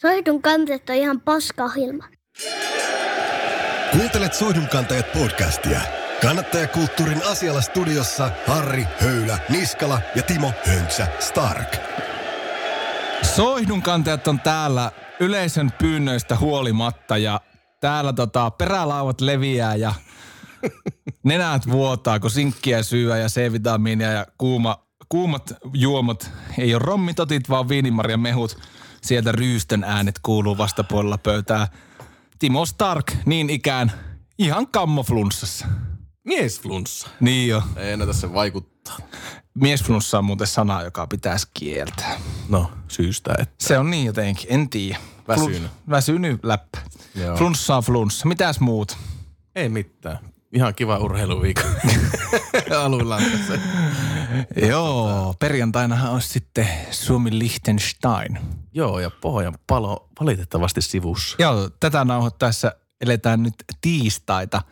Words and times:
Soidun 0.00 0.42
kantet 0.42 0.90
on 0.90 0.96
ihan 0.96 1.20
paskahilma. 1.20 2.04
Kuuntelet 3.92 4.34
Soihdunkantajat 4.34 5.12
podcastia. 5.12 5.80
Kannattajakulttuurin 6.22 7.22
asialla 7.30 7.60
studiossa 7.60 8.30
Harri 8.46 8.86
Höylä, 9.00 9.38
Niskala 9.48 10.00
ja 10.16 10.22
Timo 10.22 10.52
Höntsä 10.66 11.06
Stark. 11.18 11.76
Soihdun 13.22 13.82
kantajat 13.82 14.28
on 14.28 14.40
täällä 14.40 14.92
yleisön 15.20 15.72
pyynnöistä 15.78 16.36
huolimatta 16.36 17.18
ja 17.18 17.40
täällä 17.80 18.12
tota, 18.12 18.50
perälauvat 18.50 19.20
leviää 19.20 19.76
ja 19.76 19.94
nenät 21.24 21.70
vuotaa, 21.70 22.20
kun 22.20 22.30
sinkkiä 22.30 22.82
syyä 22.82 23.18
ja 23.18 23.28
C-vitamiinia 23.28 24.12
ja 24.12 24.26
kuuma, 24.38 24.86
kuumat 25.08 25.52
juomat. 25.74 26.30
Ei 26.58 26.74
ole 26.74 26.82
rommitotit, 26.84 27.48
vaan 27.48 27.68
viinimarjan 27.68 28.20
mehut. 28.20 28.58
Sieltä 29.06 29.32
ryystön 29.32 29.84
äänet 29.84 30.18
kuuluu 30.22 30.58
vastapuolella 30.58 31.18
pöytää. 31.18 31.68
Timo 32.38 32.66
Stark, 32.66 33.12
niin 33.26 33.50
ikään, 33.50 33.92
ihan 34.38 34.66
kammoflunssassa. 34.68 35.66
Miesflunssa. 36.24 37.08
Niin 37.20 37.48
jo. 37.48 37.62
Ei 37.76 37.92
enää 37.92 38.06
tässä 38.06 38.32
vaikuttaa. 38.32 38.96
Miesflunssa 39.54 40.18
on 40.18 40.24
muuten 40.24 40.46
sana, 40.46 40.82
joka 40.82 41.06
pitäisi 41.06 41.48
kieltää. 41.54 42.20
No, 42.48 42.70
syystä, 42.88 43.34
että 43.38 43.54
Se 43.66 43.78
on 43.78 43.90
niin 43.90 44.06
jotenkin, 44.06 44.46
en 44.50 44.70
tiedä. 44.70 44.98
Väsynyt. 45.28 45.70
Väsynyt 45.90 46.44
läppä. 46.44 46.78
Joo. 47.14 47.36
Flunssaa 47.36 47.82
flunssa. 47.82 48.28
Mitäs 48.28 48.60
muut? 48.60 48.96
ei 49.54 49.68
mitään. 49.68 50.18
Ihan 50.52 50.74
kiva 50.74 50.98
urheiluviikko. 50.98 51.62
Aluillaan 52.84 53.22
tässä. 53.22 53.58
Joo, 54.68 55.34
perjantainahan 55.38 56.12
on 56.12 56.22
sitten 56.22 56.68
Suomi 56.90 57.38
Liechtenstein. 57.38 58.38
Joo, 58.74 59.00
ja 59.00 59.10
pohjan 59.10 59.54
palo 59.66 60.08
valitettavasti 60.20 60.82
sivussa. 60.82 61.36
Joo, 61.38 61.70
tätä 61.80 62.04
nauhoittaessa 62.04 62.72
eletään 63.00 63.42
nyt 63.42 63.54
tiistaita. 63.80 64.62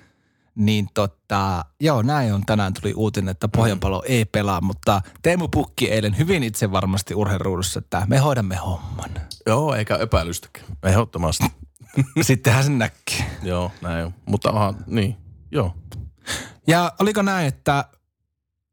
Niin 0.54 0.88
tota, 0.94 1.64
joo, 1.80 2.02
näin 2.02 2.34
on 2.34 2.46
tänään 2.46 2.72
tuli 2.74 2.94
uutinen, 2.94 3.28
että 3.28 3.48
Pohjanpalo 3.48 4.02
ei 4.06 4.24
pelaa, 4.24 4.60
mutta 4.60 5.02
Teemu 5.22 5.48
Pukki 5.48 5.90
eilen 5.90 6.18
hyvin 6.18 6.42
itse 6.42 6.72
varmasti 6.72 7.14
urheiluruudussa, 7.14 7.78
että 7.78 8.06
me 8.08 8.18
hoidamme 8.18 8.56
homman. 8.56 9.10
Joo, 9.46 9.74
eikä 9.74 9.96
epäilystäkään. 9.96 10.66
Ehdottomasti. 10.82 11.44
Sittenhän 12.22 12.64
se 12.64 12.70
näkee. 12.70 13.30
Joo, 13.42 13.72
näin 13.82 14.06
on. 14.06 14.14
Mutta 14.26 14.50
aha, 14.50 14.74
niin. 14.86 15.23
Joo. 15.54 15.74
Ja 16.66 16.92
oliko 17.00 17.22
näin, 17.22 17.46
että 17.46 17.84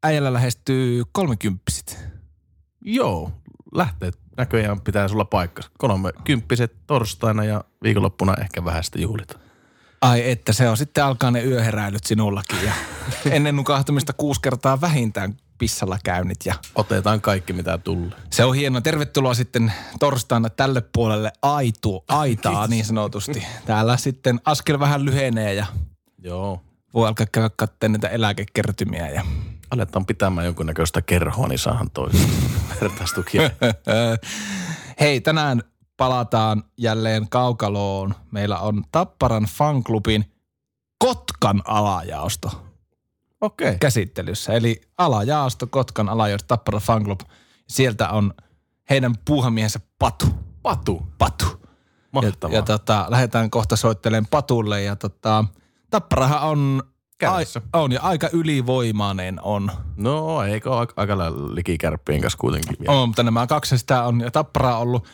äijällä 0.02 0.32
lähestyy 0.32 1.02
kolmekymppiset? 1.12 1.98
Joo, 2.84 3.32
lähteet 3.74 4.18
näköjään 4.36 4.80
pitää 4.80 5.08
sulla 5.08 5.24
paikka. 5.24 5.62
Kolme 5.78 6.12
kymppiset 6.24 6.76
torstaina 6.86 7.44
ja 7.44 7.64
viikonloppuna 7.82 8.34
ehkä 8.40 8.64
vähän 8.64 8.84
sitä 8.84 9.00
juhlita. 9.00 9.38
Ai 10.00 10.30
että 10.30 10.52
se 10.52 10.68
on 10.68 10.76
sitten 10.76 11.04
alkaa 11.04 11.30
ne 11.30 11.44
yöheräilyt 11.44 12.04
sinullakin 12.04 12.58
ja 12.64 12.72
ennen 13.36 13.56
nukahtamista 13.56 14.12
kuusi 14.12 14.40
kertaa 14.40 14.80
vähintään 14.80 15.36
pissalla 15.58 15.98
käynnit 16.04 16.38
ja 16.44 16.54
Otetaan 16.74 17.20
kaikki 17.20 17.52
mitä 17.52 17.78
tulee. 17.78 18.10
se 18.30 18.44
on 18.44 18.54
hienoa. 18.54 18.80
Tervetuloa 18.80 19.34
sitten 19.34 19.72
torstaina 20.00 20.50
tälle 20.50 20.82
puolelle 20.92 21.32
aitu, 21.42 22.04
aitaa 22.08 22.66
niin 22.66 22.84
sanotusti. 22.84 23.44
Täällä 23.66 23.96
sitten 23.96 24.40
askel 24.44 24.78
vähän 24.78 25.04
lyhenee 25.04 25.54
ja 25.54 25.66
Joo. 26.18 26.62
Voi 26.94 27.08
alkaa 27.08 27.26
käydä 27.32 27.50
katsomaan 27.56 27.92
niitä 27.92 28.08
eläkekertymiä 28.08 29.08
ja 29.08 29.24
Aletaan 29.70 30.06
pitämään 30.06 30.44
jonkunnäköistä 30.44 31.02
kerhoa, 31.02 31.48
niin 31.48 31.58
saahan 31.58 31.90
toista 31.90 32.28
vertaistukia. 32.80 33.50
Hei, 35.00 35.20
tänään 35.20 35.62
palataan 35.96 36.64
jälleen 36.76 37.28
kaukaloon. 37.28 38.14
Meillä 38.30 38.58
on 38.58 38.84
Tapparan 38.92 39.44
fanklubin 39.44 40.32
Kotkan 40.98 41.62
alajaosto 41.64 42.72
Okei. 43.40 43.68
Okay. 43.68 43.78
käsittelyssä. 43.78 44.52
Eli 44.52 44.80
alajaosto, 44.98 45.66
Kotkan 45.66 46.08
alajaosto, 46.08 46.46
Tappara 46.46 46.80
fanklub. 46.80 47.20
Sieltä 47.68 48.08
on 48.08 48.34
heidän 48.90 49.14
puuhamiehensä 49.24 49.80
Patu. 49.98 50.26
Patu. 50.62 51.06
Patu. 51.18 51.46
Mahtavaa. 52.12 52.52
Ja, 52.52 52.58
ja 52.58 52.62
tota, 52.62 53.06
lähdetään 53.08 53.50
kohta 53.50 53.76
soittelemaan 53.76 54.26
Patulle 54.30 54.82
ja 54.82 54.96
tota, 54.96 55.44
Tapparahan 55.92 56.42
on, 56.42 56.82
Kädessä. 57.18 57.62
on 57.72 57.92
ja 57.92 58.00
aika 58.00 58.28
ylivoimainen 58.32 59.40
on. 59.42 59.70
No, 59.96 60.42
eikö 60.42 60.70
ole 60.70 60.78
aika, 60.78 60.94
aika 60.96 61.16
likikärppien 61.54 62.20
kanssa 62.20 62.38
kuitenkin 62.38 62.76
vielä. 62.80 62.92
On, 62.92 63.08
mutta 63.08 63.22
nämä 63.22 63.46
kaksi 63.46 63.78
sitä 63.78 64.02
on. 64.02 64.20
Ja 64.20 64.30
Tappara 64.30 64.76
on 64.76 64.82
ollut 64.82 65.08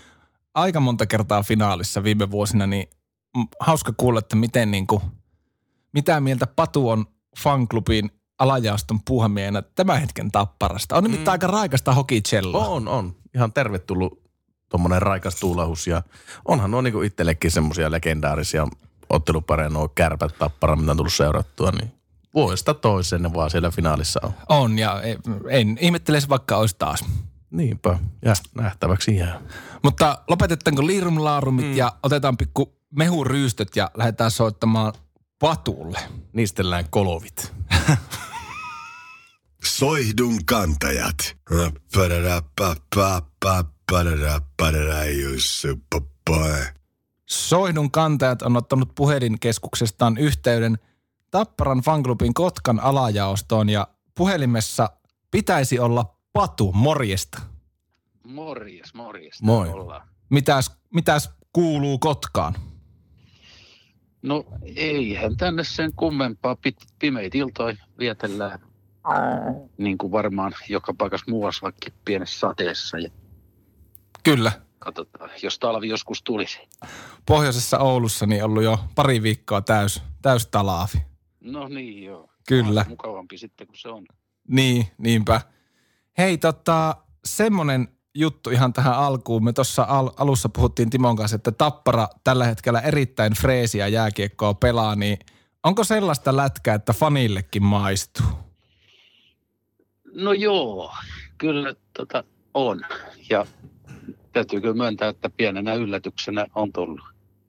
aika 0.55 0.81
monta 0.81 1.07
kertaa 1.07 1.43
finaalissa 1.43 2.03
viime 2.03 2.31
vuosina, 2.31 2.67
niin 2.67 2.91
hauska 3.61 3.93
kuulla, 3.97 4.19
että 4.19 4.37
miten 4.37 4.71
niin 4.71 4.87
kuin, 4.87 5.03
mitä 5.93 6.21
mieltä 6.21 6.47
Patu 6.47 6.89
on 6.89 7.07
fanklubin 7.39 8.11
alajaoston 8.39 9.01
puuhamiehenä 9.07 9.63
tämän 9.63 10.01
hetken 10.01 10.31
Tapparasta. 10.33 10.97
On 10.97 11.03
nimittäin 11.05 11.29
mm. 11.29 11.33
aika 11.33 11.47
raikasta 11.47 11.95
hokicelloa. 11.95 12.67
On, 12.67 12.89
on. 12.89 13.15
Ihan 13.35 13.53
tervetullut 13.53 14.23
tuommoinen 14.69 15.03
raikas 15.03 15.37
tuulahus 15.37 15.87
ja 15.87 16.03
onhan 16.45 16.71
nuo 16.71 16.81
niinku 16.81 17.03
itsellekin 17.03 17.51
semmoisia 17.51 17.91
legendaarisia 17.91 18.69
ottelupareja, 19.11 19.69
nuo 19.69 19.89
kärpät 19.89 20.39
tappara, 20.39 20.77
mitä 20.77 20.91
on 20.91 20.97
tullut 20.97 21.13
seurattua, 21.13 21.71
niin 21.71 21.93
vuodesta 22.35 22.75
toiseen 22.75 23.23
ne 23.23 23.35
vaan 23.35 23.51
siellä 23.51 23.71
finaalissa 23.71 24.21
on. 24.23 24.33
On, 24.49 24.79
ja 24.79 25.03
en, 25.03 25.19
en 25.49 25.79
ihmettele 25.81 26.21
se 26.21 26.29
vaikka 26.29 26.57
olisi 26.57 26.77
taas. 26.79 27.05
Niinpä, 27.51 27.99
ja 28.25 28.35
nähtäväksi 28.55 29.17
jää. 29.17 29.41
Mutta 29.83 30.19
lopetetaanko 30.29 30.87
liirumlaarumit 30.87 31.67
mm. 31.67 31.77
ja 31.77 31.93
otetaan 32.03 32.37
pikku 32.37 32.75
mehuryystöt 32.97 33.77
ja 33.77 33.91
lähdetään 33.95 34.31
soittamaan 34.31 34.93
Patulle. 35.39 36.01
Niistellään 36.33 36.85
kolovit. 36.91 37.53
Soihdun 39.65 40.45
kantajat. 40.45 41.37
Soihdun 47.29 47.91
kantajat 47.91 48.43
on 48.43 48.57
ottanut 48.57 48.93
puhelinkeskuksestaan 48.95 50.19
yhteyden 50.19 50.79
Tapparan 51.31 51.79
fanklubin 51.79 52.35
Kotkan 52.35 52.81
alajaostoon 52.81 53.69
ja 53.69 53.89
puhelimessa 54.15 54.91
pitäisi 55.31 55.79
olla 55.79 56.15
Patu, 56.33 56.73
morjesta. 56.73 57.39
Morjes, 58.25 58.95
morjes. 58.95 59.43
Moi. 59.43 59.69
ollaan. 59.69 60.09
Mitäs, 60.31 60.71
mitäs 60.95 61.31
kuuluu 61.53 61.99
Kotkaan? 61.99 62.55
No 64.23 64.45
eihän 64.63 65.37
tänne 65.37 65.65
sen 65.65 65.93
kummempaa. 65.97 66.57
Pit- 66.69 66.89
pimeitä 66.99 67.39
iltoja 67.39 67.77
vietellään. 67.99 68.59
Niin 69.79 69.99
kuin 69.99 70.13
varmaan 70.13 70.53
joka 70.69 70.95
paikassa 70.99 71.31
muuallakin 71.31 71.93
pienessä 72.05 72.39
sateessa. 72.39 72.99
Ja 72.99 73.11
Kyllä. 74.25 74.53
Katsotaan, 74.79 75.31
jos 75.43 75.59
talvi 75.59 75.89
joskus 75.89 76.23
tulisi. 76.23 76.61
Pohjoisessa 77.27 77.79
Oulussa 77.79 78.27
niin 78.27 78.45
ollut 78.45 78.63
jo 78.63 78.79
pari 78.95 79.23
viikkoa 79.23 79.61
täys, 79.61 80.03
täys 80.23 80.47
talaafi. 80.47 80.99
No 81.41 81.69
niin 81.69 82.05
joo. 82.05 82.31
Kyllä. 82.49 82.75
Vähän 82.75 82.91
Mukavampi 82.91 83.39
sitten, 83.39 83.67
kun 83.67 83.77
se 83.77 83.89
on. 83.89 84.07
Niin, 84.49 84.87
niinpä. 84.99 85.41
Hei, 86.19 86.39
tota, 86.39 86.97
semmonen 87.25 87.89
juttu 88.15 88.51
ihan 88.51 88.73
tähän 88.73 88.95
alkuun. 88.95 89.45
Me 89.45 89.53
tuossa 89.53 89.87
al- 89.89 90.11
alussa 90.17 90.49
puhuttiin 90.49 90.91
Timon 90.91 91.17
kanssa, 91.17 91.35
että 91.37 91.53
Tappara 91.53 92.09
tällä 92.25 92.47
hetkellä 92.47 92.81
erittäin 92.81 93.33
freesiä 93.33 93.89
jääkiekkoa 93.89 94.55
pelaa, 94.55 94.97
niin 94.97 95.19
onko 95.65 95.85
sellaista 95.85 96.37
lätkää, 96.37 96.75
että 96.75 96.93
fanillekin 96.93 97.63
maistuu? 97.63 98.27
No 100.15 100.33
joo, 100.33 100.95
kyllä 101.39 101.75
tota, 101.97 102.25
on. 102.55 102.81
Ja 103.31 103.47
täytyy 104.39 104.61
kyllä 104.61 104.75
myöntää, 104.75 105.09
että 105.09 105.31
pienenä 105.31 105.75
yllätyksenä 105.75 106.47
on 106.55 106.73
tullut. 106.73 107.01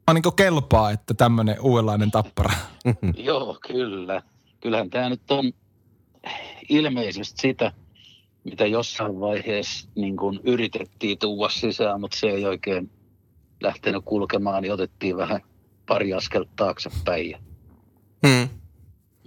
On 0.07 0.15
niin 0.15 0.35
kelpaa, 0.35 0.91
että 0.91 1.13
tämmöinen 1.13 1.55
uudenlainen 1.61 2.11
Tappara. 2.11 2.53
Joo, 3.17 3.57
kyllä. 3.67 4.21
Kyllähän 4.59 4.89
tämä 4.89 5.09
nyt 5.09 5.31
on 5.31 5.51
ilmeisesti 6.69 7.41
sitä, 7.41 7.71
mitä 8.43 8.65
jossain 8.65 9.19
vaiheessa 9.19 9.89
niin 9.95 10.17
kun 10.17 10.39
yritettiin 10.43 11.17
tuua 11.17 11.49
sisään, 11.49 12.01
mutta 12.01 12.17
se 12.17 12.27
ei 12.27 12.45
oikein 12.45 12.91
lähtenyt 13.61 14.01
kulkemaan, 14.05 14.61
niin 14.63 14.73
otettiin 14.73 15.17
vähän 15.17 15.41
pari 15.87 16.13
askelta 16.13 16.51
taaksepäin. 16.55 17.29
Ja, 17.29 17.39
Hmm. 18.27 18.49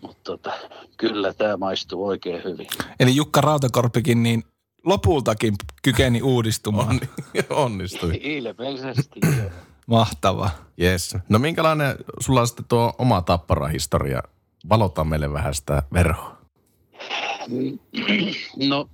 mutta 0.02 0.20
tota, 0.24 0.52
kyllä 0.96 1.34
tämä 1.34 1.56
maistuu 1.56 2.06
oikein 2.06 2.44
hyvin. 2.44 2.66
Eli 3.00 3.16
Jukka 3.16 3.40
Rautakorpikin 3.40 4.22
niin 4.22 4.44
lopultakin 4.84 5.54
kykeni 5.82 6.22
uudistumaan. 6.22 6.88
Onni, 6.88 7.08
onnistui. 7.64 8.20
Ilmeisesti. 8.22 9.20
Mahtava. 9.86 10.50
Yes. 10.80 11.16
No 11.28 11.38
minkälainen 11.38 11.94
sulla 12.20 12.40
on 12.40 12.46
sitten 12.46 12.64
tuo 12.68 12.92
oma 12.98 13.22
tappara-historia? 13.22 14.22
Valota 14.68 15.04
meille 15.04 15.32
vähän 15.32 15.54
sitä 15.54 15.82
verhoa. 15.92 16.38
No, 18.68 18.90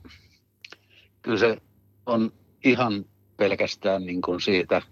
kyllä 1.23 1.39
se 1.39 1.57
on 2.07 2.33
ihan 2.65 3.05
pelkästään 3.37 4.07
niin 4.07 4.23
kuin 4.23 4.41
siitä 4.41 4.83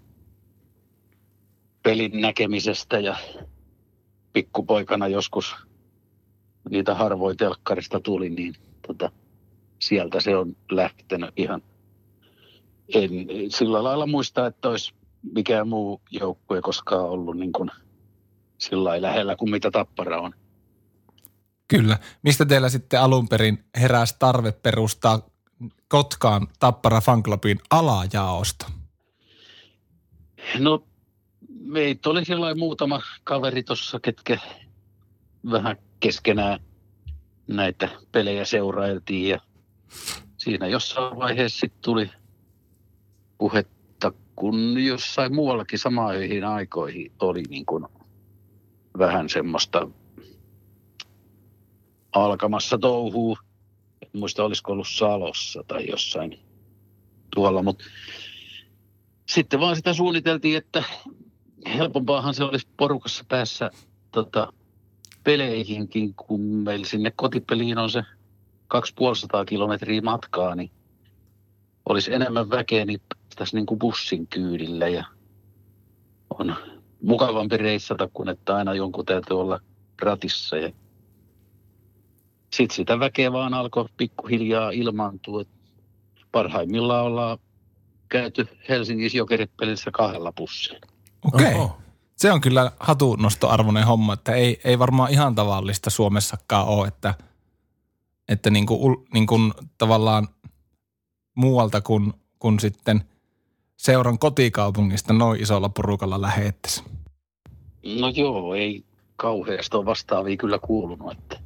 pelin 1.83 2.21
näkemisestä 2.21 2.99
ja 2.99 3.17
pikkupoikana 4.33 5.07
joskus 5.07 5.55
niitä 6.69 6.95
harvoin 6.95 7.37
telkkarista 7.37 7.99
tuli, 7.99 8.29
niin 8.29 8.55
tota, 8.87 9.11
sieltä 9.79 10.19
se 10.19 10.37
on 10.37 10.55
lähtenyt 10.71 11.29
ihan. 11.37 11.61
En 12.93 13.11
sillä 13.49 13.83
lailla 13.83 14.07
muista, 14.07 14.45
että 14.47 14.69
olisi 14.69 14.93
mikään 15.33 15.67
muu 15.67 16.01
joukkue 16.11 16.61
koskaan 16.61 17.09
ollut 17.09 17.37
niin 17.37 17.51
kuin 17.51 17.71
sillä 18.57 19.01
lähellä 19.01 19.35
kuin 19.35 19.51
mitä 19.51 19.71
Tappara 19.71 20.21
on. 20.21 20.33
Kyllä. 21.67 21.99
Mistä 22.23 22.45
teillä 22.45 22.69
sitten 22.69 23.01
alun 23.01 23.27
perin 23.27 23.63
heräsi 23.79 24.15
tarve 24.19 24.51
perustaa 24.51 25.29
Kotkaan 25.87 26.47
Tappara 26.59 27.01
Fanclubin 27.01 27.59
alajaosta? 27.69 28.71
No 30.59 30.83
meitä 31.59 32.09
oli 32.09 32.25
sillä 32.25 32.55
muutama 32.55 33.01
kaveri 33.23 33.63
tuossa, 33.63 33.99
ketkä 33.99 34.37
vähän 35.51 35.77
keskenään 35.99 36.59
näitä 37.47 37.89
pelejä 38.11 38.45
seurailtiin 38.45 39.29
ja 39.29 39.41
siinä 40.37 40.67
jossain 40.67 41.17
vaiheessa 41.17 41.59
sitten 41.59 41.81
tuli 41.81 42.09
puhetta, 43.37 44.11
kun 44.35 44.83
jossain 44.83 45.35
muuallakin 45.35 45.79
samoihin 45.79 46.43
aikoihin 46.43 47.11
oli 47.19 47.43
niin 47.49 47.65
kuin 47.65 47.85
vähän 48.97 49.29
semmoista 49.29 49.89
alkamassa 52.11 52.77
touhuu. 52.77 53.37
En 54.01 54.09
muista, 54.13 54.43
olisiko 54.43 54.71
ollut 54.71 54.87
Salossa 54.87 55.63
tai 55.67 55.87
jossain 55.87 56.39
tuolla, 57.35 57.63
mutta 57.63 57.85
sitten 59.29 59.59
vaan 59.59 59.75
sitä 59.75 59.93
suunniteltiin, 59.93 60.57
että 60.57 60.83
helpompaahan 61.67 62.33
se 62.33 62.43
olisi 62.43 62.67
porukassa 62.77 63.25
päässä 63.27 63.71
tota, 64.11 64.53
peleihinkin, 65.23 66.13
kun 66.13 66.41
meillä 66.41 66.85
sinne 66.85 67.11
kotipeliin 67.15 67.77
on 67.77 67.89
se 67.89 68.03
2500 68.67 69.45
kilometriä 69.45 70.01
matkaa, 70.01 70.55
niin 70.55 70.71
olisi 71.89 72.13
enemmän 72.13 72.49
väkeä, 72.49 72.85
niin 72.85 73.01
tässä 73.35 73.57
niin 73.57 73.65
kuin 73.65 73.79
bussin 73.79 74.27
kyydillä 74.27 74.87
ja 74.87 75.05
on 76.29 76.55
mukavampi 77.01 77.57
reissata 77.57 78.09
kuin 78.13 78.29
että 78.29 78.55
aina 78.55 78.73
jonkun 78.73 79.05
täytyy 79.05 79.39
olla 79.39 79.59
ratissa. 80.01 80.57
Ja 80.57 80.71
sitten 82.53 82.75
sitä 82.75 82.99
väkeä 82.99 83.31
vaan 83.31 83.53
alkoi 83.53 83.85
pikkuhiljaa 83.97 84.71
ilmaantua. 84.71 85.43
Parhaimmillaan 86.31 87.05
ollaan 87.05 87.37
käyty 88.09 88.47
Helsingissä 88.69 89.17
jokeripelissä 89.17 89.91
kahdella 89.91 90.31
bussilla. 90.31 90.87
Okei. 91.25 91.53
Okay. 91.53 91.67
Se 92.15 92.31
on 92.31 92.41
kyllä 92.41 92.71
hatunnostoarvoinen 92.79 93.85
homma, 93.85 94.13
että 94.13 94.31
ei, 94.31 94.59
ei 94.63 94.79
varmaan 94.79 95.11
ihan 95.11 95.35
tavallista 95.35 95.89
Suomessakaan 95.89 96.67
ole, 96.67 96.87
että, 96.87 97.13
että 98.29 98.49
niin 98.49 98.65
kuin, 98.65 99.07
niin 99.13 99.27
kuin 99.27 99.53
tavallaan 99.77 100.27
muualta 101.35 101.81
kuin, 101.81 102.13
kuin 102.39 102.59
sitten 102.59 103.03
seuran 103.77 104.19
kotikaupungista 104.19 105.13
noin 105.13 105.41
isolla 105.41 105.69
porukalla 105.69 106.21
lähettäisi. 106.21 106.83
No 107.99 108.07
joo, 108.07 108.55
ei 108.55 108.85
kauheasti 109.15 109.77
ole 109.77 109.85
vastaavia 109.85 110.37
kyllä 110.37 110.59
kuulunut, 110.59 111.11
että 111.11 111.39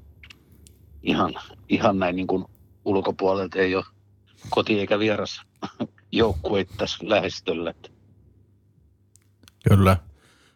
ihan, 1.03 1.33
ihan 1.69 1.99
näin 1.99 2.15
niin 2.15 2.27
kuin 2.27 2.45
ulkopuolelta 2.85 3.59
ei 3.59 3.75
ole 3.75 3.85
koti 4.49 4.79
eikä 4.79 4.99
vieras 4.99 5.41
joukkueita 6.11 6.73
tässä 6.77 6.97
lähestöllä. 7.01 7.73
Kyllä. 9.69 9.97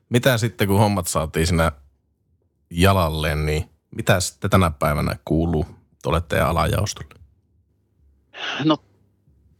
Mitä 0.09 0.37
sitten, 0.37 0.67
kun 0.67 0.79
hommat 0.79 1.07
saatiin 1.07 1.47
siinä 1.47 1.71
jalalle, 2.69 3.35
niin 3.35 3.69
mitä 3.95 4.19
sitten 4.19 4.49
tänä 4.49 4.71
päivänä 4.71 5.17
kuuluu 5.25 5.65
tuolle 6.05 6.21
teidän 6.21 6.49
alajaostolle? 6.49 7.15
No, 8.63 8.77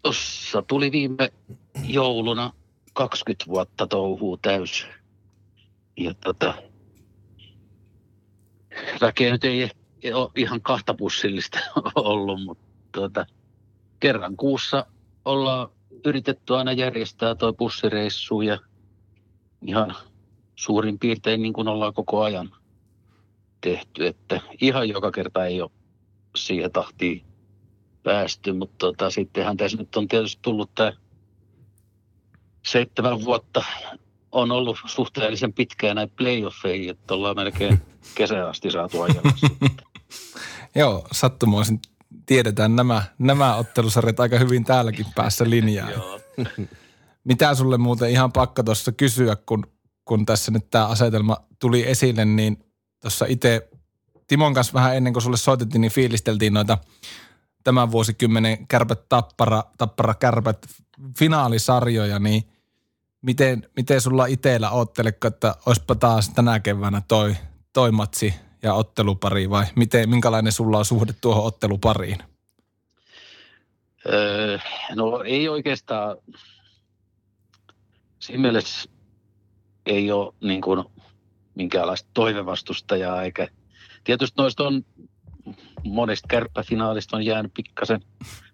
tuossa 0.02 0.62
tuli 0.62 0.92
viime 0.92 1.34
jouluna 1.84 2.54
20 2.94 3.46
vuotta 3.48 3.88
touhuu 3.88 4.38
täys. 4.38 4.88
Ja 5.98 6.14
tota, 6.14 6.54
väkeä 9.02 9.32
nyt 9.32 9.44
ei 9.44 9.72
ole 10.14 10.32
ihan 10.36 10.62
kahta 10.62 10.94
pussillista 10.94 11.60
ollut, 11.96 12.44
mutta 12.44 12.66
tota, 12.92 13.26
kerran 14.00 14.38
kuussa 14.38 14.86
ollaan 15.26 15.70
yritetty 16.06 16.56
aina 16.56 16.72
järjestää 16.72 17.36
toi 17.36 17.54
bussireissu 17.54 18.42
ja 18.42 18.60
ihan 19.68 19.96
suurin 20.56 21.00
piirtein 21.00 21.42
niin 21.42 21.54
kuin 21.54 21.68
ollaan 21.68 21.94
koko 21.94 22.24
ajan 22.24 22.52
tehty, 23.62 24.08
että 24.08 24.42
ihan 24.62 24.90
joka 24.90 25.12
kerta 25.12 25.46
ei 25.46 25.62
ole 25.62 25.72
siihen 26.38 26.72
tahtiin 26.72 27.26
päästy, 28.04 28.54
mutta 28.54 28.78
tota, 28.78 29.10
sittenhän 29.10 29.58
tässä 29.58 29.78
nyt 29.78 29.96
on 29.96 30.08
tietysti 30.08 30.40
tullut 30.42 30.76
tämä 30.76 30.94
seitsemän 32.66 33.26
vuotta 33.26 33.64
on 34.32 34.52
ollut 34.52 34.78
suhteellisen 34.86 35.54
pitkään 35.54 35.96
näitä 35.96 36.14
playoffeja, 36.18 36.92
että 36.92 37.14
ollaan 37.14 37.36
melkein 37.36 37.82
kesään 38.16 38.50
asti 38.50 38.72
saatu 38.72 39.02
ajalla. 39.02 39.32
Joo, 40.76 41.08
sattumoisin 41.12 41.80
tiedetään 42.26 42.76
nämä, 42.76 43.04
nämä 43.20 43.56
ottelusarjat 43.56 44.20
aika 44.20 44.40
hyvin 44.40 44.66
täälläkin 44.66 45.06
päässä 45.16 45.50
linjaa. 45.50 45.90
Mitä 47.24 47.56
sulle 47.56 47.78
muuten 47.78 48.10
ihan 48.10 48.32
pakka 48.32 48.64
tuossa 48.64 48.92
kysyä, 48.92 49.36
kun, 49.46 49.68
kun 50.06 50.26
tässä 50.26 50.52
nyt 50.52 50.70
tämä 50.70 50.88
asetelma 50.88 51.38
tuli 51.60 51.88
esille, 51.88 52.26
niin 52.26 52.58
tuossa 53.02 53.26
itse 53.30 53.70
Timon 54.28 54.54
kanssa 54.54 54.74
vähän 54.74 54.96
ennen 54.96 55.14
kuin 55.14 55.24
sulle 55.24 55.38
soitettiin, 55.38 55.82
niin 55.82 55.92
fiilisteltiin 55.92 56.54
noita 56.54 56.78
tämän 57.64 57.92
vuosikymmenen 57.92 58.68
kärpät 58.68 59.10
tappara, 59.10 59.64
tappara 59.78 60.14
kärpät 60.14 60.66
finaalisarjoja, 61.20 62.20
niin 62.20 62.44
miten, 63.22 63.70
miten 63.76 64.02
sulla 64.02 64.26
itsellä 64.26 64.72
ootteliko, 64.72 65.28
että 65.28 65.56
olisipa 65.66 65.96
taas 65.96 66.30
tänä 66.30 66.60
keväänä 66.60 67.02
toi, 67.08 67.36
toi 67.74 67.92
matsi 67.92 68.34
ja 68.64 68.74
ottelupari 68.74 69.50
vai 69.50 69.66
miten, 69.76 70.10
minkälainen 70.10 70.52
sulla 70.52 70.78
on 70.78 70.86
suhde 70.86 71.14
tuohon 71.22 71.44
ottelupariin? 71.44 72.18
Öö, 74.06 74.58
no 74.96 75.24
ei 75.24 75.50
oikeastaan, 75.50 76.18
siinä 78.20 78.42
mielessä 78.42 78.90
ei 79.86 80.12
ole 80.12 80.34
niin 80.42 80.62
kuin 80.62 80.86
minkäänlaista 81.56 82.10
toivevastustajaa 82.14 83.24
eikä 83.24 83.48
tietysti 84.06 84.42
noista 84.42 84.64
on 84.64 84.86
monesta 85.84 86.28
kärppäfinaalista 86.28 87.18
on 87.18 87.26
jäänyt 87.26 87.54
pikkasen 87.54 88.02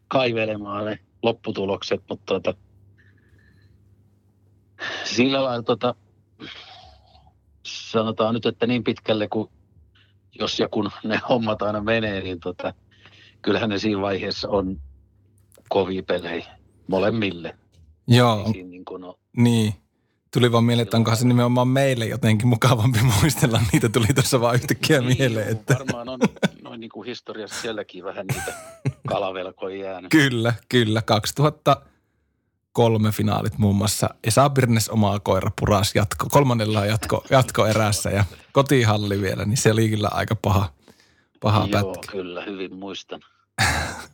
kaivelemaan 0.07 0.85
ne 0.85 0.99
lopputulokset, 1.23 2.03
mutta 2.09 2.25
tuota, 2.25 2.53
sillä 5.03 5.43
lailla 5.43 5.63
tuota, 5.63 5.95
sanotaan 7.65 8.33
nyt, 8.33 8.45
että 8.45 8.67
niin 8.67 8.83
pitkälle 8.83 9.27
kuin 9.27 9.49
jos 10.39 10.59
ja 10.59 10.67
kun 10.67 10.91
ne 11.03 11.21
hommat 11.29 11.61
aina 11.61 11.81
menee, 11.81 12.21
niin 12.21 12.39
tota, 12.39 12.73
kyllähän 13.41 13.69
ne 13.69 13.77
siinä 13.77 14.01
vaiheessa 14.01 14.49
on 14.49 14.81
kovia 15.69 16.03
pelejä 16.03 16.45
molemmille. 16.87 17.57
Joo. 18.07 18.51
Ei 18.55 18.63
niin, 18.63 18.85
kuin 18.85 19.03
on. 19.03 19.15
niin. 19.37 19.73
Tuli 20.33 20.51
vaan 20.51 20.63
mieleen, 20.63 20.83
että 20.83 20.97
onkohan 20.97 21.17
se 21.17 21.27
nimenomaan 21.27 21.67
meille 21.67 22.05
jotenkin 22.05 22.47
mukavampi 22.47 22.99
muistella. 23.21 23.61
Niitä 23.71 23.89
tuli 23.89 24.07
tuossa 24.15 24.41
vaan 24.41 24.55
yhtäkkiä 24.55 25.01
niin, 25.01 25.17
mieleen. 25.17 25.49
Että... 25.49 25.73
Varmaan 25.79 26.09
on 26.09 26.19
noin 26.61 26.79
niin 26.79 26.89
kuin 26.89 27.05
historiassa 27.07 27.61
sielläkin 27.61 28.03
vähän 28.03 28.25
niitä 28.27 28.53
kalavelkoja 29.11 29.85
jäänyt. 29.85 30.11
kyllä, 30.11 30.53
kyllä. 30.69 31.01
2000 31.01 31.81
kolme 32.73 33.11
finaalit 33.11 33.57
muun 33.57 33.75
muassa. 33.75 34.09
Esa 34.23 34.49
Birnes 34.49 34.89
omaa 34.89 35.19
koira 35.19 35.51
puras 35.59 35.95
jatko, 35.95 36.27
kolmannella 36.31 36.85
jatko, 36.85 37.23
jatko 37.29 37.65
erässä 37.65 38.09
ja 38.09 38.25
kotihalli 38.51 39.21
vielä, 39.21 39.45
niin 39.45 39.57
se 39.57 39.71
oli 39.71 39.89
kyllä 39.89 40.09
aika 40.11 40.35
paha, 40.35 40.73
paha 41.39 41.67
Joo, 41.71 41.93
pätkä. 41.93 42.11
kyllä, 42.11 42.43
hyvin 42.43 42.75
muistan. 42.75 43.21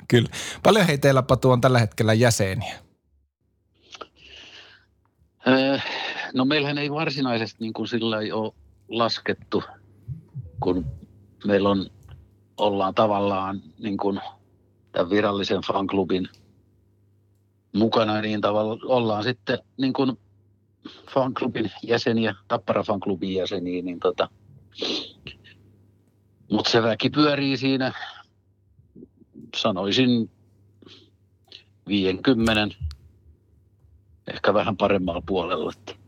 kyllä. 0.08 0.30
Paljon 0.64 0.86
hei 0.86 0.98
teillä 0.98 1.24
Patu 1.24 1.52
on 1.52 1.62
tällä 1.62 1.80
hetkellä 1.80 2.14
jäseniä? 2.14 2.87
Öö, 5.48 5.80
no 6.34 6.46
meillähän 6.46 6.78
ei 6.78 6.92
varsinaisesti 6.92 7.58
niin 7.60 7.74
kuin 7.74 7.88
sillä 7.88 8.20
ei 8.20 8.32
ole 8.32 8.54
laskettu, 8.90 9.64
kun 10.60 10.86
meillä 11.46 11.70
on, 11.70 11.90
ollaan 12.58 12.96
tavallaan 12.96 13.62
niin 13.80 13.98
kuin 13.98 14.22
tämän 14.92 15.10
virallisen 15.10 15.62
fanklubin– 15.62 16.30
mukana, 17.78 18.22
niin 18.22 18.42
tavalla 18.42 18.80
ollaan 18.86 19.24
sitten 19.24 19.60
niin 19.78 19.94
kuin 19.94 20.20
fanklubin 21.14 21.72
jäseniä, 21.84 22.36
Tappara 22.48 22.84
fanklubin 22.84 23.34
jäseniä, 23.34 23.82
niin 23.82 24.00
tota, 24.00 24.30
mutta 26.52 26.72
se 26.72 26.84
väki 26.84 27.10
pyörii 27.10 27.58
siinä, 27.58 27.94
sanoisin 29.56 30.30
50, 31.88 32.76
ehkä 34.34 34.54
vähän 34.54 34.78
paremmalla 34.78 35.22
puolella. 35.26 35.72
Että. 35.78 36.08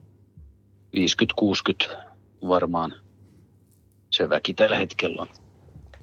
50-60 0.95 1.95
varmaan 2.47 2.93
se 4.09 4.29
väki 4.29 4.53
tällä 4.53 4.77
hetkellä 4.77 5.21
on. 5.21 5.27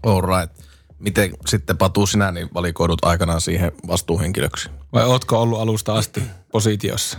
All 0.03 0.21
right. 0.21 0.67
Miten 0.99 1.31
sitten 1.47 1.79
Patu 1.79 2.07
sinä 2.07 2.33
niin 2.33 2.49
valikoidut 2.55 3.05
aikanaan 3.05 3.41
siihen 3.41 3.73
vastuuhenkilöksi? 3.87 4.71
Vai 4.93 5.05
ootko 5.07 5.43
ollut 5.43 5.61
alusta 5.61 5.95
asti 5.95 6.23
positiossa? 6.53 7.19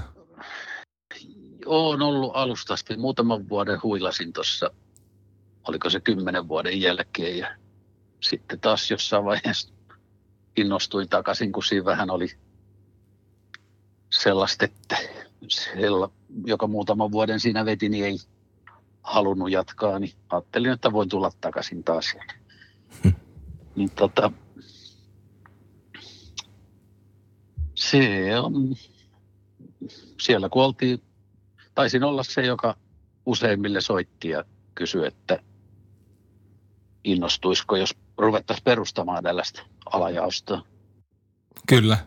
Olen 1.66 2.01
ollut 2.01 2.32
alusta 2.34 2.74
asti. 2.74 2.98
Muutaman 2.98 3.50
vuoden 3.50 3.80
huilasin 3.84 4.34
tuossa, 4.34 4.72
oliko 5.68 5.89
se 5.89 6.00
kymmenen 6.00 6.48
vuoden 6.48 6.82
jälkeen. 6.82 7.38
Ja 7.38 7.58
sitten 8.24 8.60
taas 8.60 8.92
jossain 8.92 9.25
vaiheessa 9.25 9.74
innostuin 10.58 11.10
takaisin, 11.10 11.51
kun 11.51 11.63
siinä 11.63 11.86
vähän 11.86 12.10
oli 12.10 12.27
sellaista, 14.24 14.66
että 14.66 14.98
sella, 15.50 16.12
joka 16.46 16.68
muutaman 16.68 17.12
vuoden 17.12 17.40
siinä 17.40 17.66
veti, 17.66 17.90
niin 17.90 18.06
ei 18.06 18.18
halunnut 19.04 19.52
jatkaa, 19.52 20.00
niin 20.00 20.14
ajattelin, 20.30 20.72
että 20.72 20.92
voin 20.92 21.10
tulla 21.10 21.32
takaisin 21.42 21.84
taas. 21.84 22.16
niin 23.76 23.92
tota, 23.92 24.32
se 27.76 28.40
on, 28.40 28.76
siellä 30.22 30.50
kun 30.50 30.64
oltiin, 30.64 31.02
taisin 31.76 32.04
olla 32.04 32.24
se, 32.24 32.46
joka 32.46 32.78
useimmille 33.26 33.82
soitti 33.82 34.30
ja 34.30 34.44
kysyi, 34.76 35.08
että 35.08 35.40
innostuisiko, 37.04 37.76
jos 37.76 37.96
ruvettaisiin 38.18 38.64
perustamaan 38.64 39.24
tällaista 39.24 39.62
alajaostoa. 39.92 40.64
Kyllä. 41.68 41.98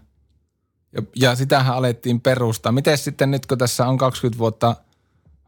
Ja, 0.93 1.03
ja 1.17 1.35
sitähän 1.35 1.77
alettiin 1.77 2.21
perustaa. 2.21 2.73
Miten 2.73 2.99
sitten 2.99 3.31
nyt, 3.31 3.47
kun 3.47 3.59
tässä 3.59 3.87
on 3.87 3.99
20 3.99 4.39
vuotta 4.39 4.77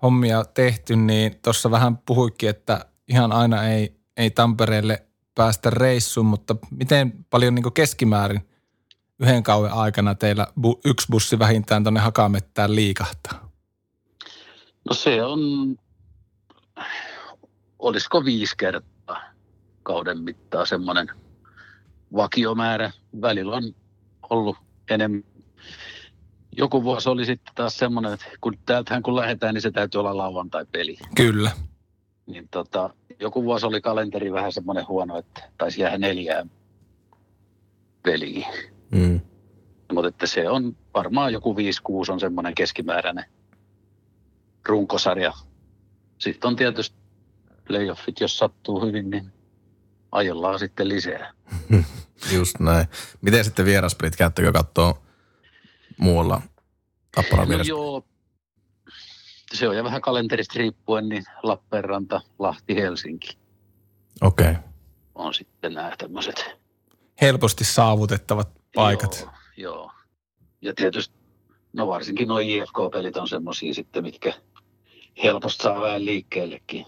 hommia 0.03 0.45
tehty, 0.45 0.97
niin 0.97 1.39
tuossa 1.45 1.71
vähän 1.71 1.99
puhuikin, 1.99 2.51
että 2.51 2.85
ihan 3.09 3.33
aina 3.33 3.69
ei, 3.69 3.97
ei 4.17 4.31
Tampereelle 4.31 5.07
päästä 5.35 5.71
reissuun, 5.71 6.27
mutta 6.27 6.57
miten 6.71 7.25
paljon 7.31 7.55
niin 7.55 7.73
keskimäärin 7.73 8.49
yhden 9.19 9.43
kauan 9.43 9.73
aikana 9.73 10.15
teillä 10.15 10.47
bu, 10.61 10.81
yksi 10.85 11.07
bussi 11.11 11.39
vähintään 11.39 11.85
tuonne 11.85 12.01
Hakamettään 12.01 12.75
liikahtaa? 12.75 13.53
No 14.89 14.95
se 14.95 15.23
on, 15.23 15.41
olisiko 17.79 18.25
viisi 18.25 18.57
kertaa 18.57 19.23
kauden 19.83 20.19
mittaa 20.19 20.67
semmoinen 20.67 21.07
vakiomäärä. 22.17 22.91
Välillä 23.21 23.57
on 23.57 23.75
ollut 24.31 24.57
enemmän. 24.91 25.32
Joku 26.57 26.85
vuosi 26.85 27.09
oli 27.09 27.25
sitten 27.25 27.55
taas 27.55 27.77
semmoinen, 27.77 28.13
että 28.13 28.27
kun 28.41 28.59
täältähän 28.67 29.03
kun 29.03 29.17
lähdetään, 29.17 29.55
niin 29.55 29.63
se 29.63 29.71
täytyy 29.71 29.99
olla 29.99 30.17
lauantai-peli. 30.17 30.99
Kyllä. 31.17 31.51
Niin 32.27 32.49
tota, 32.51 32.91
joku 33.21 33.45
vuosi 33.45 33.67
oli 33.67 33.81
kalenteri 33.81 34.33
vähän 34.33 34.53
semmoinen 34.53 34.89
huono, 34.89 35.19
että 35.19 35.43
taisi 35.59 35.81
jäädä 35.81 35.99
neljään 35.99 36.51
peliin. 38.03 38.45
Mm. 38.91 39.21
Mutta 39.93 40.09
että 40.09 40.27
se 40.27 40.49
on 40.49 40.77
varmaan 40.95 41.33
joku 41.33 41.55
5-6 41.55 42.13
on 42.13 42.21
semmoinen 42.21 42.55
keskimääräinen 42.55 43.25
runkosarja. 44.69 45.33
Sitten 46.19 46.49
on 46.49 46.57
tietysti 46.57 46.97
playoffit, 47.67 48.21
jos 48.21 48.39
sattuu 48.39 48.87
hyvin, 48.87 49.11
niin 49.11 49.33
ajellaan 50.13 50.59
sitten 50.59 50.89
lisää. 50.89 51.33
Just 52.37 52.61
näin. 52.61 52.87
Miten 53.21 53.45
sitten 53.45 53.65
vierasplit, 53.65 54.17
käyttäkö 54.17 54.53
katsoa 54.53 55.02
muualla 55.99 56.43
Tapparan 57.15 57.49
No 57.49 57.63
joo, 57.65 58.05
se 59.55 59.69
on 59.69 59.77
ja 59.77 59.85
vähän 59.85 60.01
kalenterista 60.01 60.59
riippuen, 60.59 61.09
niin 61.09 61.25
Lappeenranta, 61.43 62.21
Lahti, 62.39 62.77
Helsinki 62.77 63.39
Okei. 64.21 64.51
Okay. 64.51 64.63
on 65.15 65.35
sitten 65.35 65.75
nämä 65.75 65.93
tämmöiset 65.99 66.63
Helposti 67.21 67.65
saavutettavat 67.65 68.49
paikat. 68.75 69.21
Joo, 69.57 69.75
joo. 69.75 69.91
Ja 70.63 70.75
tietysti, 70.75 71.15
no 71.73 71.87
varsinkin 71.87 72.29
nuo 72.29 72.39
IFK-pelit 72.39 73.17
on 73.17 73.29
semmoisia 73.29 73.75
sitten, 73.75 74.03
mitkä 74.03 74.33
helposti 75.23 75.63
saa 75.63 75.81
vähän 75.81 76.05
liikkeellekin. 76.05 76.87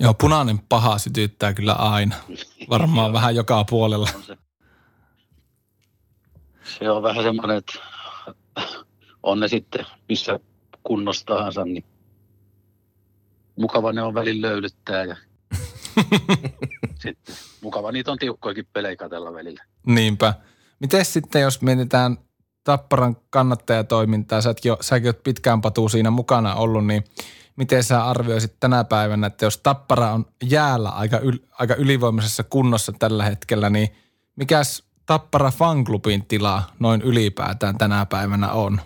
Joo, 0.00 0.14
punainen 0.14 0.58
paha 0.58 0.98
sytyttää 0.98 1.54
kyllä 1.54 1.72
aina. 1.72 2.16
Varmaan 2.70 3.12
vähän 3.12 3.34
joka 3.34 3.64
puolella. 3.64 4.08
on 4.14 4.22
se, 4.22 4.36
se 6.78 6.90
on 6.90 7.02
vähän 7.02 7.24
semmoinen, 7.24 7.56
että 7.56 7.78
on 9.22 9.40
ne 9.40 9.48
sitten 9.48 9.86
missä 10.08 10.40
kunnossa 10.82 11.26
tahansa, 11.26 11.64
niin 11.64 11.84
mukava 13.56 13.92
ne 13.92 14.02
on 14.02 14.14
välin 14.14 14.42
löydyttää 14.42 15.04
ja 15.04 15.16
sitten 17.02 17.34
mukava 17.60 17.92
niitä 17.92 18.12
on 18.12 18.18
tiukkoikin 18.18 18.66
pelejä 18.72 18.96
katsella 18.96 19.32
välillä. 19.32 19.64
Niinpä. 19.86 20.34
Miten 20.80 21.04
sitten, 21.04 21.42
jos 21.42 21.62
mietitään 21.62 22.16
Tapparan 22.64 23.16
kannattajatoimintaa, 23.30 24.40
sä 24.40 24.54
jo, 24.64 24.78
säkin 24.80 25.08
oot 25.08 25.22
pitkään 25.22 25.60
patuu 25.60 25.88
siinä 25.88 26.10
mukana 26.10 26.54
ollut, 26.54 26.86
niin 26.86 27.04
miten 27.56 27.84
sä 27.84 28.04
arvioisit 28.04 28.56
tänä 28.60 28.84
päivänä, 28.84 29.26
että 29.26 29.44
jos 29.44 29.58
Tappara 29.58 30.12
on 30.12 30.26
jäällä 30.44 30.88
aika, 30.88 31.18
yl, 31.18 31.38
aika 31.52 31.74
ylivoimaisessa 31.74 32.44
kunnossa 32.44 32.92
tällä 32.98 33.24
hetkellä, 33.24 33.70
niin 33.70 33.88
mikäs 34.36 34.87
Tappara 35.08 35.50
fanklubin 35.50 36.26
tila 36.26 36.62
noin 36.80 37.02
ylipäätään 37.02 37.78
tänä 37.78 38.06
päivänä 38.06 38.52
on? 38.52 38.80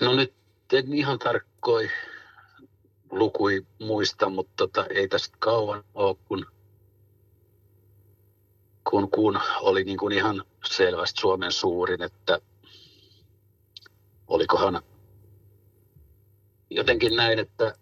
No 0.00 0.14
nyt 0.14 0.34
en 0.72 0.92
ihan 0.92 1.18
tarkkoin 1.18 1.90
lukui 3.10 3.66
muista, 3.78 4.28
mutta 4.28 4.52
tota, 4.56 4.86
ei 4.86 5.08
tästä 5.08 5.36
kauan 5.38 5.84
ole, 5.94 6.16
kun, 6.28 6.46
kun, 8.90 9.10
kun 9.10 9.40
oli 9.60 9.84
niin 9.84 9.98
kuin 9.98 10.12
ihan 10.12 10.44
selvästi 10.64 11.20
Suomen 11.20 11.52
suurin, 11.52 12.02
että 12.02 12.40
olikohan 14.28 14.82
jotenkin 16.70 17.16
näin, 17.16 17.38
että 17.38 17.74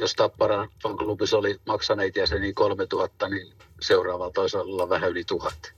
jos 0.00 0.14
Tapparan 0.14 0.68
fanklubissa 0.82 1.38
oli 1.38 1.60
maksaneet 1.66 2.16
jäseniä 2.16 2.52
3000, 2.54 3.28
niin 3.28 3.52
seuraavalla 3.80 4.32
taisi 4.32 4.56
olla 4.56 4.88
vähän 4.88 5.10
yli 5.10 5.24
tuhat. 5.24 5.72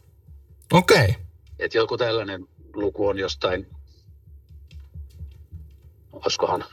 Okei. 0.73 1.05
Okay. 1.05 1.14
Että 1.59 1.79
joku 1.79 1.97
tällainen 1.97 2.49
luku 2.75 3.09
on 3.09 3.19
jostain, 3.19 3.67
olisikohan 6.12 6.64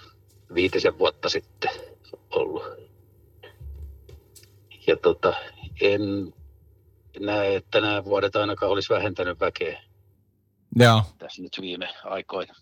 viitisen 0.54 1.00
vuotta 1.00 1.30
sitten 1.30 1.72
ollut. 2.30 2.64
Ja 4.88 4.96
tota, 4.96 5.34
en 5.82 6.02
näe, 7.20 7.56
että 7.56 7.82
nämä 7.82 8.06
vuodet 8.06 8.36
ainakaan 8.36 8.72
olisi 8.72 8.94
vähentänyt 8.94 9.40
väkeä 9.40 9.82
Joo. 10.76 11.04
tässä 11.18 11.42
nyt 11.42 11.58
viime 11.62 11.90
aikoina. 12.04 12.54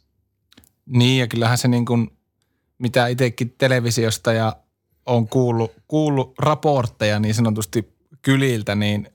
Niin 0.85 1.19
ja 1.19 1.27
kyllähän 1.27 1.57
se 1.57 1.67
niin 1.67 1.85
kuin, 1.85 2.17
mitä 2.77 3.07
itsekin 3.07 3.55
televisiosta 3.57 4.33
ja 4.33 4.55
on 5.07 5.27
kuullut, 5.27 5.71
kuullut 5.87 6.33
raportteja 6.39 7.19
niin 7.19 7.33
sanotusti 7.33 7.93
kyliltä, 8.21 8.75
niin 8.75 9.07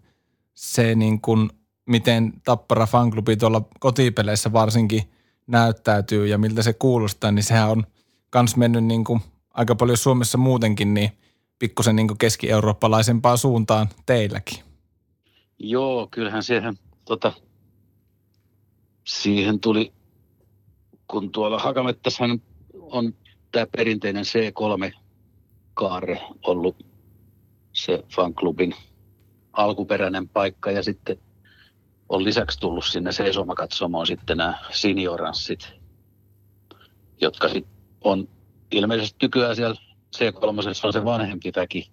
se 0.54 0.94
niin 0.94 1.20
kuin, 1.20 1.50
miten 1.86 2.32
Tappara 2.44 2.86
fanklubi 2.86 3.36
tuolla 3.36 3.62
kotipeleissä 3.80 4.52
varsinkin 4.52 5.02
näyttäytyy 5.46 6.26
ja 6.26 6.38
miltä 6.38 6.62
se 6.62 6.72
kuulostaa, 6.72 7.32
niin 7.32 7.42
sehän 7.42 7.70
on 7.70 7.86
kans 8.30 8.56
mennyt 8.56 8.84
niin 8.84 9.04
kuin 9.04 9.20
aika 9.54 9.74
paljon 9.74 9.96
Suomessa 9.96 10.38
muutenkin, 10.38 10.94
niin 10.94 11.10
pikkusen 11.58 11.96
niin 11.96 12.08
kuin 12.08 12.18
keski-eurooppalaisempaan 12.18 13.38
suuntaan 13.38 13.88
teilläkin. 14.06 14.64
Joo, 15.58 16.08
kyllähän 16.10 16.42
siihen, 16.42 16.74
tota, 17.04 17.32
siihen 19.04 19.60
tuli, 19.60 19.92
kun 21.10 21.32
tuolla 21.32 21.58
Hakamettässähän 21.58 22.42
on 22.80 23.14
tämä 23.52 23.66
perinteinen 23.76 24.24
C3-kaare 25.72 26.20
ollut 26.42 26.76
se 27.72 28.04
fanklubin 28.14 28.74
alkuperäinen 29.52 30.28
paikka 30.28 30.70
ja 30.70 30.82
sitten 30.82 31.18
on 32.08 32.24
lisäksi 32.24 32.60
tullut 32.60 32.84
sinne 32.84 33.12
seisomakatsomoon 33.12 34.06
sitten 34.06 34.36
nämä 34.36 34.58
senioranssit, 34.70 35.72
jotka 37.20 37.48
sit 37.48 37.66
on 38.00 38.28
ilmeisesti 38.70 39.16
nykyään 39.22 39.56
siellä 39.56 39.76
C3 40.16 40.86
on 40.86 40.92
se 40.92 41.04
vanhempi 41.04 41.52
väki, 41.56 41.90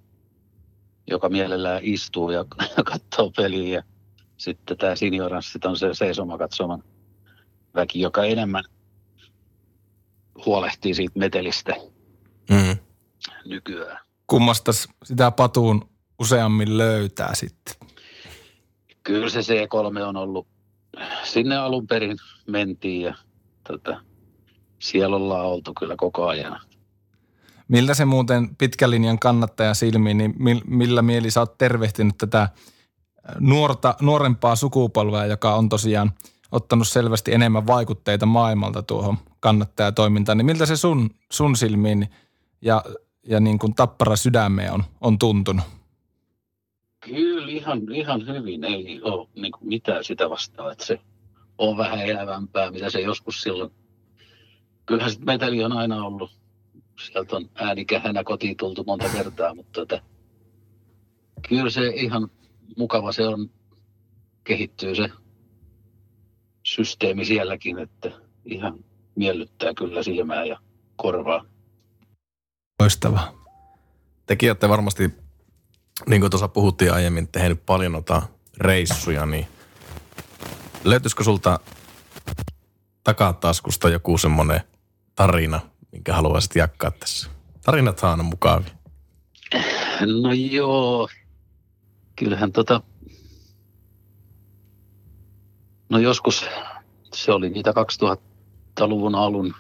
joka 1.08 1.30
mielellään 1.30 1.80
istuu 1.84 2.32
ja 2.32 2.46
katsoo 2.92 3.32
peliä. 3.38 3.78
Ja 3.78 3.84
sitten 4.38 4.78
tämä 4.78 4.96
senioranssit 4.96 5.66
on 5.66 5.78
se 5.78 5.94
seisomakatsoman 5.94 6.84
väki, 7.76 8.00
joka 8.02 8.24
enemmän 8.24 8.64
huolehtii 10.46 10.94
siitä 10.94 11.20
metelistä. 11.20 11.76
Nykyään. 13.46 14.00
Kummasta 14.28 14.72
sitä 15.04 15.32
patuun 15.32 15.90
useammin 16.20 16.78
löytää 16.78 17.36
sitten? 17.36 17.76
Kyllä 19.04 19.30
se 19.30 19.40
C3 19.40 20.02
on 20.02 20.18
ollut, 20.18 20.48
sinne 21.24 21.58
alun 21.58 21.88
perin 21.88 22.18
mentiin 22.48 23.02
ja 23.02 23.14
tota, 23.68 24.02
siellä 24.80 25.16
ollaan 25.16 25.46
oltu 25.46 25.74
kyllä 25.80 25.96
koko 25.98 26.28
ajan. 26.28 26.62
Miltä 27.68 27.94
se 27.94 28.06
muuten 28.06 28.56
pitkän 28.56 28.92
linjan 28.92 29.20
kannattaja 29.20 29.74
silmiin, 29.74 30.18
niin 30.18 30.36
millä 30.68 31.02
mieli 31.02 31.32
sä 31.32 31.40
oot 31.40 31.58
tervehtinyt 31.58 32.18
tätä 32.18 32.50
nuorta, 33.40 33.96
nuorempaa 34.02 34.56
sukupolvea, 34.56 35.26
joka 35.26 35.56
on 35.56 35.70
tosiaan 35.70 36.12
ottanut 36.52 36.88
selvästi 36.88 37.34
enemmän 37.34 37.68
vaikutteita 37.68 38.26
maailmalta 38.26 38.84
tuohon 38.84 39.18
kannattajatoimintaan, 39.40 40.38
niin 40.38 40.46
miltä 40.46 40.66
se 40.66 40.76
sun, 40.76 41.10
sun 41.32 41.56
silmiin 41.56 42.10
ja, 42.62 42.84
ja 43.30 43.40
niin 43.40 43.60
kuin 43.60 43.76
tappara 43.76 44.16
sydämeen 44.16 44.74
on, 44.74 44.84
on 45.02 45.20
tuntunut? 45.20 45.66
Kyllä 47.00 47.52
ihan, 47.52 47.92
ihan 47.92 48.28
hyvin. 48.28 48.64
Ei 48.64 49.02
ole 49.04 49.28
niin 49.36 49.52
kuin 49.52 49.68
mitään 49.68 50.04
sitä 50.04 50.30
vastaan, 50.30 50.72
että 50.72 50.86
se 50.86 51.00
on 51.58 51.78
vähän 51.78 52.06
elävämpää, 52.06 52.72
mitä 52.72 52.90
se 52.90 53.02
joskus 53.02 53.42
silloin. 53.42 53.72
Kyllähän 54.86 55.12
sitten 55.12 55.26
meteli 55.26 55.64
on 55.64 55.72
aina 55.72 56.06
ollut. 56.06 56.32
Sieltä 57.06 57.36
on 57.36 57.50
äänikähänä 57.56 58.24
kotiin 58.24 58.58
tultu 58.58 58.84
monta 58.84 59.10
kertaa, 59.10 59.56
mutta 59.56 59.72
tota, 59.72 60.02
kyllä 61.50 61.70
se 61.70 61.88
ihan 61.88 62.32
mukava 62.78 63.12
se 63.12 63.28
on, 63.28 63.50
kehittyy 64.44 64.96
se 64.96 65.10
systeemi 66.64 67.26
sielläkin, 67.26 67.80
että 67.80 68.12
ihan 68.46 68.86
miellyttää 69.16 69.74
kyllä 69.74 70.04
silmää 70.04 70.46
ja 70.46 70.60
korvaa. 70.96 71.46
Loistavaa. 72.80 73.32
Tekin 74.26 74.50
olette 74.50 74.70
varmasti, 74.70 75.14
niin 76.08 76.22
kuin 76.22 76.32
tuossa 76.32 76.48
puhuttiin 76.48 76.94
aiemmin, 76.94 77.28
tehnyt 77.28 77.66
paljon 77.66 77.92
noita 77.92 78.22
reissuja, 78.58 79.26
niin 79.26 79.48
löytyisikö 80.84 81.24
sulta 81.24 81.60
takataskusta 83.04 83.90
joku 83.90 84.18
semmoinen 84.18 84.62
tarina, 85.16 85.60
minkä 85.92 86.14
haluaisit 86.14 86.56
jakaa 86.56 86.92
tässä? 86.92 87.30
Tarinat 87.66 88.04
on 88.04 88.26
mukavia. 88.26 88.74
No 90.22 90.34
joo, 90.34 91.10
kyllähän 92.16 92.52
tota, 92.52 92.82
no 95.90 96.00
joskus 96.00 96.46
se 97.14 97.32
oli 97.32 97.50
niitä 97.50 97.72
2000-luvun 97.72 99.16
alun 99.16 99.56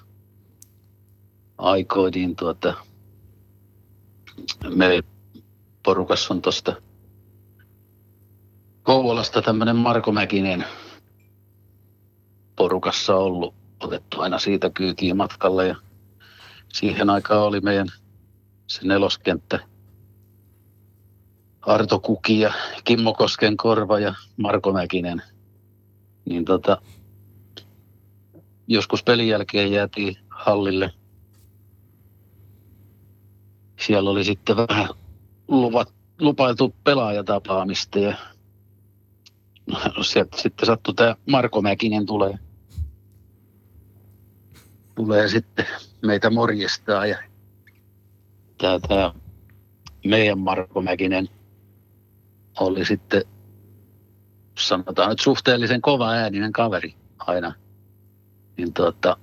aikoihin, 1.57 2.13
niin 2.13 2.35
tuota, 2.35 2.88
me 4.75 5.03
porukassa 5.83 6.33
on 6.33 6.41
tuosta 6.41 6.75
Kouvolasta 8.83 9.41
tämmöinen 9.41 9.75
Marko 9.75 10.11
Mäkinen 10.11 10.65
porukassa 12.55 13.15
ollut 13.15 13.55
otettu 13.79 14.21
aina 14.21 14.39
siitä 14.39 14.69
kyytiin 14.69 15.17
matkalle 15.17 15.67
ja 15.67 15.75
siihen 16.73 17.09
aikaan 17.09 17.41
oli 17.41 17.59
meidän 17.61 17.87
se 18.67 18.87
neloskenttä 18.87 19.59
Arto 21.61 21.99
Kuki 21.99 22.39
ja 22.39 22.53
Kimmo 22.83 23.13
Kosken 23.13 23.57
Korva 23.57 23.99
ja 23.99 24.13
Marko 24.37 24.73
Mäkinen. 24.73 25.21
Niin 26.25 26.45
tota, 26.45 26.81
joskus 28.67 29.03
pelin 29.03 29.27
jälkeen 29.27 29.71
jäätiin 29.71 30.17
hallille. 30.29 30.91
Siellä 33.79 34.09
oli 34.09 34.23
sitten 34.23 34.57
vähän 34.57 34.89
luvat, 35.47 35.93
lupailtu 36.19 36.75
pelaajatapaamista 36.83 37.99
ja 37.99 38.17
no, 39.65 40.03
sieltä 40.03 40.41
sitten 40.41 40.65
sattui 40.65 40.93
tämä 40.93 41.15
Marko 41.29 41.61
Mäkinen 41.61 42.05
tulee, 42.05 42.39
tulee 44.95 45.27
sitten 45.27 45.65
meitä 46.05 46.29
morjestaa 46.29 47.05
ja 47.05 47.17
tämä, 48.57 48.79
tämä 48.87 49.13
meidän 50.05 50.39
Marko 50.39 50.81
Mäkinen 50.81 51.29
oli 52.59 52.85
sitten 52.85 53.23
sanotaan 54.59 55.09
nyt 55.09 55.19
suhteellisen 55.19 55.81
kova 55.81 56.11
ääninen 56.11 56.51
kaveri 56.51 56.95
aina. 57.19 57.53
Niin 58.57 58.73
tuota, 58.73 59.17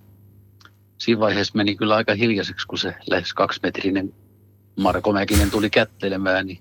siinä 0.98 1.20
vaiheessa 1.20 1.56
meni 1.56 1.76
kyllä 1.76 1.94
aika 1.94 2.14
hiljaiseksi, 2.14 2.66
kun 2.66 2.78
se 2.78 2.94
lähes 3.10 3.34
kaksimetrinen 3.34 4.14
Marko 4.76 5.12
Mäkinen 5.12 5.50
tuli 5.50 5.70
kättelemään, 5.70 6.46
niin 6.46 6.58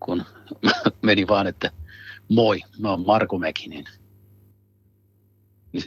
kun 0.00 0.24
meni 1.02 1.28
vaan, 1.28 1.46
että 1.46 1.70
moi, 2.28 2.60
mä 2.78 2.90
oon 2.90 3.06
Marko 3.06 3.38
Mäkinen. 3.38 3.84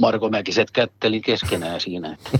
Marko 0.00 0.30
Mäkiset 0.30 0.70
kätteli 0.70 1.20
keskenään 1.20 1.80
siinä, 1.80 2.12
että 2.12 2.38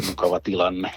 mukava 0.08 0.40
tilanne. 0.40 0.92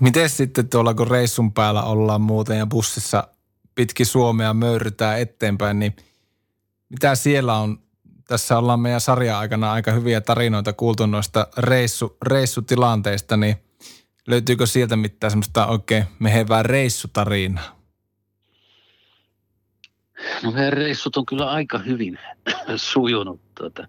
Miten 0.00 0.30
sitten 0.30 0.68
tuolla, 0.68 0.94
kun 0.94 1.06
reissun 1.08 1.52
päällä 1.52 1.82
ollaan 1.82 2.20
muuten 2.20 2.58
ja 2.58 2.66
bussissa 2.66 3.28
pitki 3.74 4.04
Suomea 4.04 4.54
möyrytään 4.54 5.20
eteenpäin, 5.20 5.78
niin 5.78 5.96
mitä 6.88 7.14
siellä 7.14 7.58
on? 7.58 7.78
Tässä 8.28 8.58
ollaan 8.58 8.80
meidän 8.80 9.00
sarja 9.00 9.38
aikana 9.38 9.72
aika 9.72 9.92
hyviä 9.92 10.20
tarinoita 10.20 10.72
kuultu 10.72 11.06
noista 11.06 11.46
reissu, 11.58 12.16
reissutilanteista, 12.22 13.36
niin 13.36 13.56
löytyykö 14.26 14.66
sieltä 14.66 14.96
mitään 14.96 15.30
semmoista 15.30 15.66
oikein 15.66 16.04
mehevää 16.18 16.62
reissutarinaa? 16.62 17.78
No 20.42 20.50
meidän 20.50 20.72
reissut 20.72 21.16
on 21.16 21.26
kyllä 21.26 21.50
aika 21.50 21.78
hyvin 21.78 22.18
sujunut. 22.76 23.40
Tuota. 23.54 23.86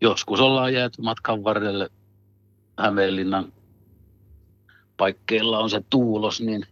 Joskus 0.00 0.40
ollaan 0.40 0.74
jääty 0.74 1.02
matkan 1.02 1.44
varrelle 1.44 1.90
Hämeenlinnan 2.78 3.52
paikkeilla 4.96 5.58
on 5.58 5.70
se 5.70 5.82
tuulos, 5.90 6.40
niin 6.40 6.66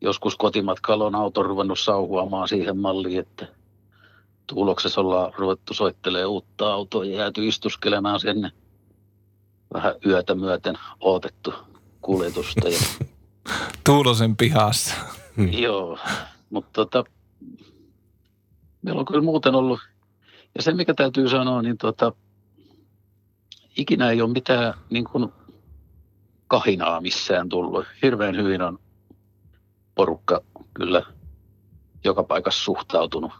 joskus 0.00 0.36
kotimatkalla 0.36 1.06
on 1.06 1.14
auto 1.14 1.42
ruvennut 1.42 1.78
sauhuamaan 1.78 2.48
siihen 2.48 2.76
malliin, 2.76 3.20
että 3.20 3.48
tuuloksessa 4.46 5.00
ollaan 5.00 5.32
ruvettu 5.36 5.74
soittelemaan 5.74 6.30
uutta 6.30 6.72
autoa 6.72 7.04
ja 7.04 7.16
jääty 7.16 7.48
istuskelemaan 7.48 8.20
sinne 8.20 8.50
vähän 9.74 9.94
yötä 10.06 10.34
myöten 10.34 10.78
odotettu 11.00 11.54
kuljetusta. 12.00 12.68
Ja... 12.68 12.78
Tuulosen 13.86 14.36
pihassa. 14.36 14.94
Hmm. 15.36 15.52
Joo, 15.52 15.98
mutta 16.50 16.70
tota, 16.72 17.04
meillä 18.82 18.98
on 18.98 19.06
kyllä 19.06 19.22
muuten 19.22 19.54
ollut, 19.54 19.80
ja 20.54 20.62
se 20.62 20.74
mikä 20.74 20.94
täytyy 20.94 21.28
sanoa, 21.28 21.62
niin 21.62 21.78
tota, 21.78 22.12
ikinä 23.76 24.10
ei 24.10 24.22
ole 24.22 24.32
mitään 24.32 24.74
niin 24.90 25.04
kuin 25.04 25.32
kahinaa 26.48 27.00
missään 27.00 27.48
tullut. 27.48 27.86
Hirveän 28.02 28.36
hyvin 28.36 28.62
on 28.62 28.78
porukka 29.94 30.40
kyllä 30.74 31.02
joka 32.04 32.22
paikassa 32.22 32.64
suhtautunut 32.64 33.32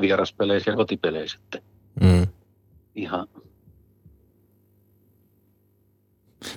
vieraspeleissä 0.00 0.70
ja 0.70 0.76
kotipeleissä. 0.76 1.38
Mm. 2.00 2.26
Ihan 2.94 3.28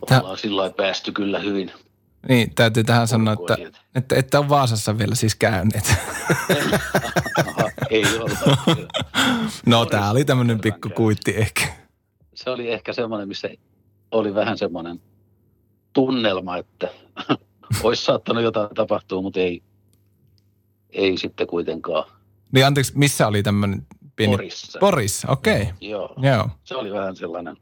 Tää... 0.08 0.20
ollaan 0.22 0.38
sillä 0.38 0.70
päästy 0.78 1.12
kyllä 1.12 1.40
hyvin. 1.40 1.72
Niin, 2.30 2.56
täytyy 2.56 2.84
tähän 2.84 3.08
sanoa, 3.08 3.34
että, 3.34 3.58
että 3.96 4.16
että 4.16 4.40
on 4.40 4.50
Vaasassa 4.50 4.98
vielä 4.98 5.16
siis 5.16 5.36
käyneet. 5.36 5.94
ei 7.90 8.04
ole. 8.20 8.32
no, 9.66 9.86
tämä 9.86 10.12
oli 10.12 10.26
tämmöinen 10.26 10.60
pikku 10.60 10.90
kuitti 10.90 11.38
ehkä. 11.38 11.68
Se 12.34 12.50
oli 12.50 12.72
ehkä 12.72 12.94
semmoinen, 12.94 13.28
missä 13.28 13.50
oli 14.12 14.36
vähän 14.36 14.58
semmoinen 14.58 15.00
tunnelma, 15.94 16.58
että 16.58 16.90
olisi 17.84 18.06
saattanut 18.06 18.44
jotain 18.44 18.70
tapahtua, 18.76 19.22
mutta 19.22 19.40
ei, 19.40 19.64
ei 20.90 21.18
sitten 21.18 21.48
kuitenkaan. 21.48 22.21
Niin 22.52 22.66
anteeksi, 22.66 22.94
missä 22.96 23.28
oli 23.28 23.44
tämmöinen 23.44 23.88
pieni... 24.16 24.34
Porissa. 24.34 24.80
Porissa, 24.80 25.28
okei. 25.32 25.62
Okay. 25.62 25.74
Joo. 25.82 26.16
Joo. 26.18 26.50
Se 26.64 26.76
oli 26.76 26.92
vähän 26.92 27.16
sellainen 27.16 27.58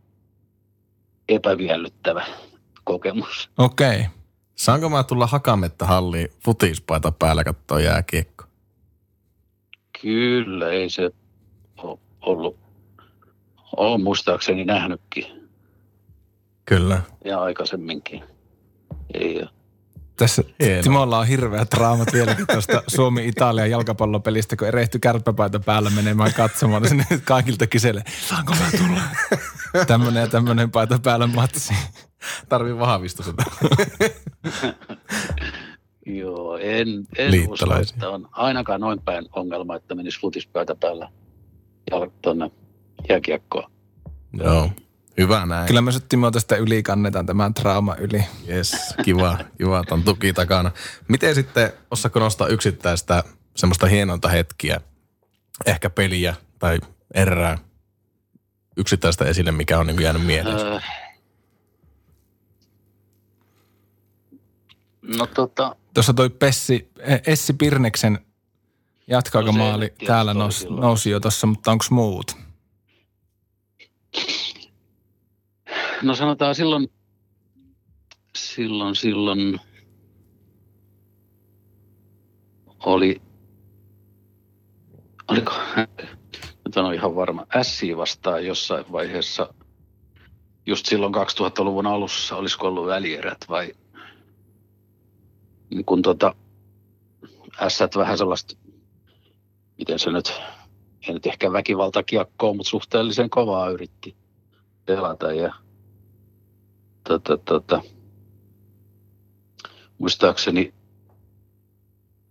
epäviellyttävä 1.30 2.26
kokemus. 2.84 3.50
Okei. 3.58 4.00
Okay. 4.00 4.04
Saanko 4.56 4.90
mä 4.90 5.04
tulla 5.04 5.28
Hakametta 5.28 5.86
halliin 5.86 6.30
futispaita 6.46 7.12
päällä 7.12 7.44
katsoa 7.44 7.80
jääkiekko? 7.80 8.44
Kyllä, 10.02 10.70
ei 10.70 10.90
se 10.90 11.12
ole 11.78 12.00
ollut. 12.22 12.58
Olen 13.78 14.02
muistaakseni 14.04 14.66
nähnytkin 14.66 15.40
Kyllä. 16.70 17.02
Ja 17.26 17.42
aikaisemminkin. 17.42 18.24
Ei 19.14 19.42
ole. 19.42 19.50
Tässä 20.20 20.44
Hieno. 20.64 20.84
Timolla 20.84 21.20
on 21.20 21.28
hirveät 21.28 21.74
raamat 21.74 22.14
vieläkin 22.14 22.48
tuosta 22.48 22.84
Suomi-Italia 22.88 23.68
jalkapallopelistä, 23.68 24.56
kun 24.56 24.68
erehty 24.68 25.00
kärppäpaita 25.00 25.60
päällä 25.60 25.90
menemään 25.90 26.34
katsomaan. 26.34 26.88
Sinne 26.88 27.06
kaikilta 27.24 27.68
kyselee, 27.68 28.04
saanko 28.28 28.54
mä 28.54 28.78
tulla? 28.78 29.02
tämmönen 29.88 30.22
ja 30.22 30.28
tämmönen 30.28 30.72
paita 30.72 31.00
päällä 31.04 31.28
matsi. 31.28 31.74
Tarvii 32.50 32.80
vahvistusta. 32.80 33.44
Joo, 36.06 36.58
en, 36.58 36.88
en 37.18 37.50
usko, 37.50 37.76
että 37.76 38.10
on 38.10 38.30
ainakaan 38.32 38.82
noin 38.82 39.02
päin 39.02 39.26
ongelma, 39.32 39.76
että 39.76 39.96
menisi 39.96 40.22
futispäätä 40.22 40.76
päällä 40.76 41.10
ja 41.92 41.98
tuonne 42.22 42.52
jääkiekkoa. 43.10 43.72
Joo. 44.34 44.70
Hyvä 45.20 45.46
näin. 45.46 45.68
Kyllä 45.68 45.82
me 45.82 45.92
Timo 46.10 46.32
tästä 46.32 46.56
yli 46.56 46.84
kannetaan 46.84 47.26
tämän 47.26 47.54
trauma 47.54 47.96
yli. 47.96 48.26
Yes, 48.50 48.96
kiva, 49.04 49.38
kiva, 49.58 49.80
että 49.80 49.96
on 49.96 50.04
tuki 50.04 50.34
takana. 50.34 50.72
Miten 51.08 51.36
sitten, 51.36 51.74
osaako 51.92 52.20
nostaa 52.20 52.48
yksittäistä 52.48 53.24
semmoista 53.56 53.88
hienointa 53.88 54.30
hetkiä, 54.30 54.82
ehkä 55.66 55.90
peliä 55.90 56.36
tai 56.60 56.80
erää 57.14 57.58
yksittäistä 58.78 59.26
esille, 59.26 59.52
mikä 59.52 59.80
on 59.80 59.88
niin 59.88 60.02
jäänyt 60.02 60.26
mieleen? 60.26 60.58
Öö, 60.60 60.80
no 65.02 65.26
tota, 65.28 65.76
Tuossa 65.94 66.14
toi 66.14 66.30
Pessi, 66.30 66.92
eh, 67.00 67.22
Essi 67.28 67.54
Pirneksen 67.54 68.20
jatkaako 69.08 69.46
No 69.46 69.52
maali 69.52 69.94
täällä 70.08 70.32
oli 70.32 70.40
nous, 70.40 70.60
silloin. 70.60 70.82
nousi 70.82 71.10
jo 71.10 71.20
tuossa, 71.20 71.48
mutta 71.48 71.72
onko 71.72 71.86
muut? 71.90 72.49
No 76.04 76.16
sanotaan 76.16 76.56
silloin, 76.56 76.88
silloin, 78.38 78.96
silloin 78.96 79.60
oli, 82.86 83.22
oliko, 85.28 85.54
nyt 86.66 86.78
on 86.78 86.94
ihan 86.94 87.16
varma, 87.16 87.46
Ässiä 87.56 87.98
vastaan 87.98 88.46
jossain 88.46 88.86
vaiheessa, 88.92 89.54
just 90.66 90.86
silloin 90.86 91.14
2000-luvun 91.16 91.88
alussa, 91.88 92.36
olisiko 92.36 92.68
ollut 92.68 92.86
välierät 92.86 93.38
vai 93.50 93.74
niin 95.70 95.86
kun 95.86 96.02
tota, 96.02 96.36
ässät 97.62 97.96
vähän 97.96 98.18
sellaista, 98.18 98.56
miten 99.78 100.00
se 100.00 100.12
nyt, 100.12 100.34
ei 101.08 101.14
nyt 101.14 101.26
ehkä 101.26 101.52
väkivaltakiekkoa, 101.52 102.54
mutta 102.54 102.70
suhteellisen 102.70 103.30
kovaa 103.30 103.70
yritti 103.70 104.16
pelata 104.86 105.34
ja 105.34 105.54
tota, 107.04 107.38
tota, 107.38 107.82
muistaakseni 109.98 110.74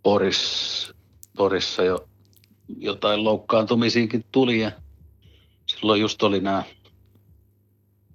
Boris, 0.03 0.93
Borissa 1.37 1.85
jo 1.85 2.09
jotain 2.77 3.25
loukkaantumisiakin 3.25 4.25
tuli 4.33 4.61
ja 4.61 4.73
silloin 5.67 6.01
just 6.01 6.23
oli 6.23 6.41
nämä 6.41 6.63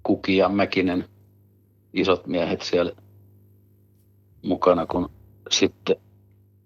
Kuki 0.02 0.36
ja 0.36 0.48
Mäkinen 0.48 1.08
isot 1.92 2.26
miehet 2.26 2.70
mukana, 4.42 4.86
kun 4.86 5.10
sitten 5.50 5.96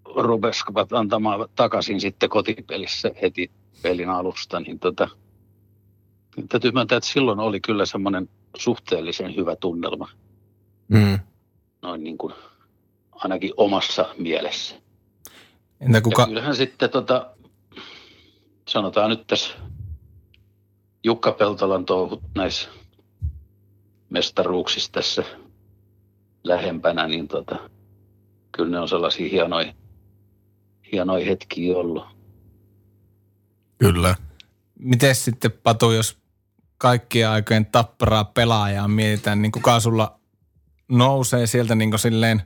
rupesivat 0.05 0.93
antamaan 0.93 1.49
takaisin 1.57 2.01
sitten 2.01 2.29
kotipelissä 2.29 3.11
heti 3.23 3.51
pelin 3.83 4.11
alusta, 4.11 4.61
niin 4.61 4.79
tota, 4.79 5.09
niin 6.37 6.49
täytyy 6.49 6.71
myöntää, 6.71 6.99
että 6.99 7.11
silloin 7.11 7.41
oli 7.41 7.61
kyllä 7.61 7.87
semmoinen 7.87 8.29
suhteellisen 8.59 9.37
hyvä 9.37 9.57
tunnelma, 9.57 10.09
Mm. 10.89 11.19
noin 11.83 12.05
niin 12.05 12.19
kuin 12.19 12.35
ainakin 13.13 13.53
omassa 13.57 14.15
mielessä. 14.19 14.77
Entä 15.81 16.01
Kuka? 16.01 16.23
Ja 16.23 16.27
kyllähän 16.27 16.57
sitten 16.57 16.91
tota, 16.91 17.31
sanotaan 18.69 19.11
nyt 19.11 19.27
tässä 19.27 19.55
Jukka 21.05 21.33
Peltolan 21.33 21.85
touhut 21.85 22.23
näissä 22.35 22.69
mestaruuksissa 24.11 24.93
tässä 24.93 25.25
lähempänä, 26.45 27.07
niin 27.09 27.29
tota, 27.29 27.57
kyllä 28.53 28.71
ne 28.71 28.79
on 28.79 28.89
sellaisia 28.89 29.29
hienoja, 29.29 29.73
hienoja 30.93 31.27
hetkiä 31.27 31.77
ollut. 31.77 32.05
Kyllä. 33.79 34.15
miten 34.79 35.15
sitten 35.15 35.53
Patu, 35.53 35.91
jos 35.93 36.19
kaikkien 36.79 37.29
aikojen 37.29 37.67
tapparaa 37.67 38.25
pelaajaa 38.25 38.89
mietitään, 38.89 39.43
niin 39.43 39.53
kuka 39.53 39.81
sulla 39.81 40.19
nousee 40.89 41.47
sieltä 41.47 41.75
niin 41.75 41.91
kuin 41.91 42.01
silleen 42.01 42.43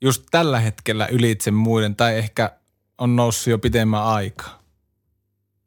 just 0.00 0.24
tällä 0.30 0.60
hetkellä 0.60 1.06
ylitse 1.06 1.50
muiden 1.50 1.96
tai 1.96 2.18
ehkä 2.18 2.50
on 2.98 3.16
noussut 3.16 3.50
jo 3.50 3.58
pitemmän 3.58 4.04
aikaa? 4.04 4.62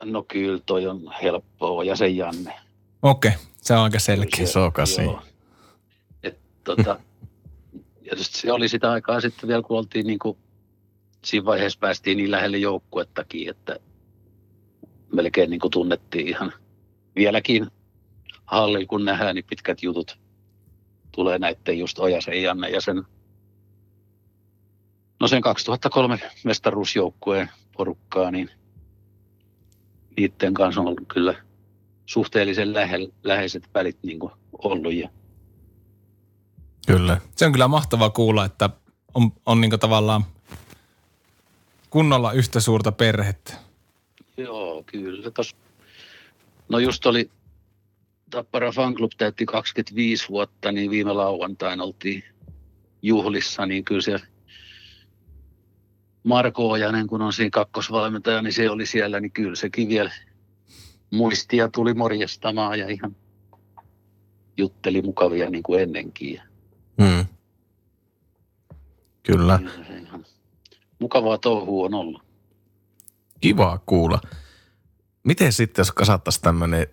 No 0.04 0.24
kyllä 0.24 0.60
toi 0.66 0.88
on 0.88 1.14
helppoa 1.24 1.84
ja 1.84 1.96
se 1.96 2.08
Janne. 2.08 2.54
Okei, 3.02 3.32
se 3.62 3.74
on 3.74 3.80
aika 3.80 4.00
selkeä. 4.00 4.44
Iso 4.44 4.72
kasi. 4.72 5.02
Joo. 5.02 5.22
Et, 6.24 6.40
tota, 6.64 7.00
ja 8.12 8.12
se 8.18 8.52
oli 8.52 8.70
sitä 8.70 8.92
aikaa 8.92 9.22
sitten 9.22 9.48
vielä, 9.48 9.62
kun 9.62 9.78
oltiin 9.78 10.08
niin 10.08 10.20
kuin, 10.20 10.38
siinä 11.26 11.46
vaiheessa 11.46 11.80
päästiin 11.80 12.18
niin 12.18 12.32
lähelle 12.32 12.58
joukkuettakin, 12.58 13.50
että 13.50 13.80
melkein 15.14 15.50
niin 15.50 15.60
kuin 15.60 15.72
tunnettiin 15.72 16.28
ihan 16.28 16.54
vieläkin 17.18 17.68
halli, 18.46 18.86
kun 18.86 19.06
nähdään, 19.06 19.36
niin 19.36 19.46
pitkät 19.50 19.84
jutut 19.84 20.20
tulee 21.12 21.40
näiden 21.40 21.80
just 21.80 22.00
Ojasen 22.00 22.44
Janne 22.44 22.70
ja 22.70 22.82
sen, 22.82 23.04
no 25.20 25.28
sen 25.28 25.42
2003 25.42 26.20
mestaruusjoukkueen 26.44 27.50
porukkaa, 27.78 28.32
niin 28.32 28.50
niiden 30.18 30.54
kanssa 30.54 30.82
on 30.82 30.88
ollut 30.88 31.08
kyllä 31.08 31.36
suhteellisen 32.06 32.74
lähe, 32.74 32.98
läheiset 33.24 33.70
välit 33.74 33.98
niin 34.04 34.20
kuin 34.20 34.32
ollut. 34.64 34.94
Ja 34.94 35.10
Kyllä. 36.88 37.22
Se 37.36 37.46
on 37.46 37.52
kyllä 37.52 37.68
mahtavaa 37.68 38.10
kuulla, 38.10 38.46
että 38.46 38.70
on, 39.14 39.32
on 39.46 39.62
niin 39.62 39.80
tavallaan 39.80 40.26
kunnolla 41.90 42.32
yhtä 42.32 42.60
suurta 42.60 42.92
perhettä. 42.92 43.54
Joo, 44.38 44.84
kyllä. 44.86 45.32
Tos, 45.32 45.56
no 46.70 46.80
just 46.80 47.06
oli 47.06 47.32
Tappara 48.30 48.72
Fan 48.72 48.96
Club 48.96 49.12
täytti 49.18 49.46
25 49.46 50.30
vuotta, 50.30 50.72
niin 50.72 50.92
viime 50.92 51.14
lauantaina 51.14 51.84
oltiin 51.84 52.24
juhlissa, 53.02 53.66
niin 53.66 53.84
kyllä 53.84 54.02
se 54.02 54.20
Marko 56.24 56.70
Ojanen, 56.70 57.08
kun 57.08 57.22
on 57.22 57.34
siinä 57.34 57.50
kakkosvalmentaja, 57.50 58.42
niin 58.42 58.54
se 58.54 58.70
oli 58.70 58.86
siellä, 58.86 59.20
niin 59.20 59.32
kyllä 59.32 59.56
sekin 59.56 59.90
vielä 59.90 60.12
muistia 61.12 61.70
tuli 61.70 61.94
morjestamaan 61.94 62.80
ja 62.80 62.88
ihan 62.88 63.16
jutteli 64.58 65.02
mukavia 65.02 65.50
niin 65.50 65.64
kuin 65.64 65.82
ennenkin. 65.82 66.42
Mm. 66.98 67.26
Kyllä. 69.24 69.60
Mukavaa 71.00 71.38
touhua 71.38 71.86
on 71.86 71.94
ollut. 71.94 72.22
Kiva 73.40 73.80
kuulla. 73.86 74.22
Miten 75.28 75.54
sitten, 75.54 75.82
jos 75.82 75.92
kasattaisiin 75.92 76.42
tämmöinen 76.42 76.88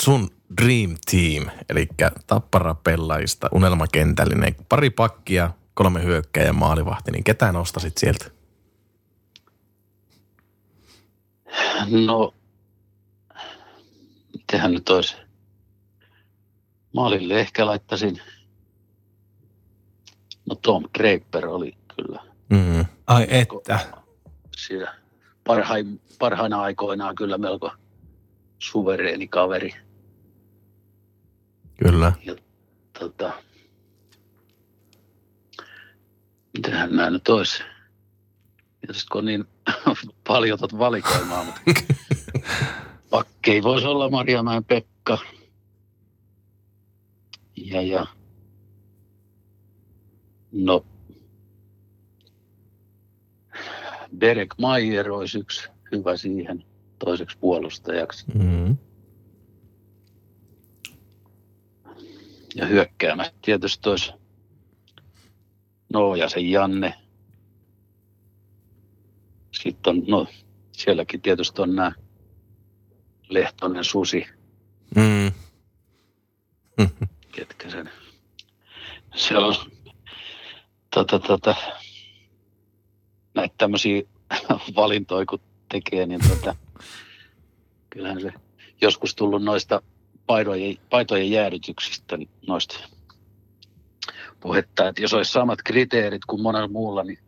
sun 0.00 0.30
dream 0.62 0.96
team, 1.10 1.50
eli 1.68 1.88
tappara 2.26 2.74
pelaajista, 2.74 3.48
unelmakentällinen, 3.52 4.56
pari 4.68 4.90
pakkia, 4.90 5.50
kolme 5.74 6.04
hyökkää 6.04 6.44
ja 6.44 6.52
maalivahti, 6.52 7.10
niin 7.10 7.24
ketä 7.24 7.52
nostasit 7.52 7.98
sieltä? 7.98 8.30
No, 12.06 12.34
mitenhän 14.32 14.72
nyt 14.72 14.88
olisi? 14.88 15.16
Maalille 16.92 17.40
ehkä 17.40 17.66
laittaisin, 17.66 18.20
no 20.46 20.54
Tom 20.54 20.84
Draper 20.98 21.46
oli 21.46 21.74
kyllä 21.96 22.20
Mm. 22.50 22.86
Ai 23.06 23.26
että. 23.30 23.80
siellä 24.56 24.94
parhain, 25.44 26.00
parhaina 26.18 26.60
aikoinaan 26.60 27.14
kyllä 27.14 27.38
melko 27.38 27.72
suvereeni 28.60 29.28
kaveri. 29.28 29.74
Kyllä. 31.84 32.12
Tota, 32.98 33.32
mitähän 36.56 36.96
nämä 36.96 37.10
nyt 37.10 37.28
olisi? 37.28 37.62
Tietysti 38.80 39.08
kun 39.12 39.18
on 39.18 39.24
niin 39.24 39.44
paljon 40.28 40.58
tuota 40.58 40.78
valikoimaa, 40.78 41.44
mutta 41.44 41.60
pakkei 43.10 43.62
voisi 43.62 43.86
olla 43.86 44.10
Marjamäen 44.10 44.64
Pekka. 44.64 45.18
Ja, 47.56 47.82
ja 47.82 48.06
no, 50.52 50.84
Derek 54.20 54.54
Mayer 54.58 55.12
olisi 55.12 55.38
yksi 55.38 55.68
hyvä 55.92 56.16
siihen 56.16 56.64
toiseksi 57.04 57.38
puolustajaksi. 57.38 58.24
Mm. 58.34 58.76
Ja 62.54 62.66
hyökkäämässä 62.66 63.32
tietysti 63.42 63.88
olisi 63.88 64.12
Nooja 65.92 66.28
se 66.28 66.40
Janne. 66.40 66.94
Sitten 69.62 69.90
on, 69.90 70.04
no 70.08 70.26
sielläkin 70.72 71.22
tietysti 71.22 71.62
on 71.62 71.76
nämä 71.76 71.92
Lehtonen 73.28 73.84
Susi, 73.84 74.26
Mm. 74.96 75.32
ketkä 77.32 77.70
sen. 77.70 77.90
Siellä 79.16 79.46
on 79.46 79.54
tota, 80.94 81.18
tota, 81.18 81.54
näitä 83.34 83.54
tämmöisiä 83.58 84.02
valintoja 84.76 85.26
kun 85.26 85.40
tekee, 85.72 86.06
niin 86.06 86.20
tota, 86.28 86.56
kyllähän 87.90 88.20
se 88.20 88.32
joskus 88.80 89.14
tullut 89.14 89.42
noista 89.42 89.82
paitojen, 90.26 90.76
paitojen 90.90 91.30
jäädytyksistä, 91.30 92.16
niin 92.16 92.30
noista 92.46 92.78
puhetta, 94.40 94.88
että 94.88 95.02
jos 95.02 95.14
olisi 95.14 95.32
samat 95.32 95.58
kriteerit 95.64 96.24
kuin 96.24 96.42
monella 96.42 96.68
muulla, 96.68 97.04
niin 97.04 97.18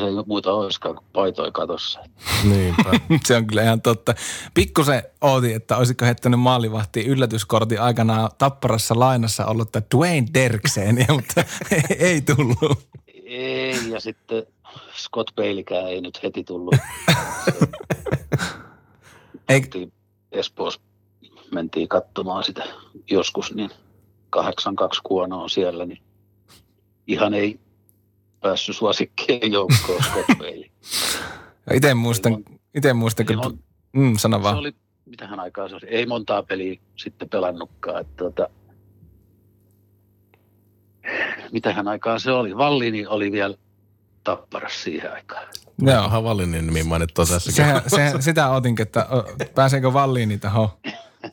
se 0.00 0.06
ei 0.06 0.24
muita 0.26 0.52
olisikaan 0.52 0.94
kuin 0.94 1.06
paitoja 1.12 1.50
katossa. 1.52 2.00
Niinpä. 2.44 2.90
Se 3.26 3.36
on 3.36 3.46
kyllä 3.46 3.62
ihan 3.62 3.82
totta. 3.82 4.14
Pikkusen 4.54 5.02
ootin, 5.20 5.56
että 5.56 5.76
olisiko 5.76 6.04
heittänyt 6.04 6.40
maalivahtiin 6.40 7.06
yllätyskortin 7.06 7.80
aikanaan 7.80 8.30
Tapparassa 8.38 8.98
lainassa 8.98 9.46
ollut 9.46 9.68
Dwayne 9.94 10.26
Derkseeniä, 10.34 11.06
mutta 11.08 11.44
ei 11.98 12.20
tullut. 12.20 12.89
Ei, 13.40 13.90
ja 13.90 14.00
sitten 14.00 14.46
Scott 14.96 15.34
Baileykään 15.36 15.88
ei 15.88 16.00
nyt 16.00 16.22
heti 16.22 16.44
tullut. 16.44 16.74
Ei, 19.48 19.60
Mentiin 19.60 19.92
Espoossa 20.32 20.80
mentiin 21.52 21.88
katsomaan 21.88 22.44
sitä 22.44 22.64
joskus, 23.10 23.54
niin 23.54 23.70
82 24.30 25.00
kuonoa 25.04 25.48
siellä, 25.48 25.86
niin 25.86 26.02
ihan 27.06 27.34
ei 27.34 27.60
päässyt 28.40 28.76
suosikkien 28.76 29.52
joukkoon 29.52 30.02
Scott 30.04 30.38
Bailey. 30.38 30.70
itse 31.74 31.94
muistan, 31.94 32.44
ite 32.74 32.92
muistan 32.92 33.26
kun... 33.26 33.64
Mm, 33.92 34.16
sano 34.16 34.36
Se 34.36 34.42
vaan. 34.42 34.56
oli, 34.56 34.72
mitähän 35.06 35.40
aikaa 35.40 35.68
se 35.68 35.74
oli, 35.74 35.86
ei 35.88 36.06
montaa 36.06 36.42
peliä 36.42 36.80
sitten 36.96 37.28
pelannutkaan. 37.28 38.00
Että 38.00 38.24
tota, 38.24 38.48
mitähän 41.52 41.88
aikaa 41.88 42.18
se 42.18 42.30
oli, 42.30 42.56
Vallini 42.56 43.06
oli 43.06 43.32
vielä 43.32 43.54
tapparas 44.24 44.82
siihen 44.82 45.12
aikaan. 45.12 45.46
Joo. 45.82 46.04
Onhan 46.04 46.24
Vallinin 46.24 46.66
nimi 46.66 46.82
mainittua 46.82 47.26
tässäkin. 47.26 47.54
Sehän, 47.54 47.82
se, 47.86 48.12
sitä 48.20 48.50
otinkin, 48.50 48.82
että 48.82 49.06
pääseekö 49.54 49.92
Valliini 49.92 50.38
tähän 50.38 50.68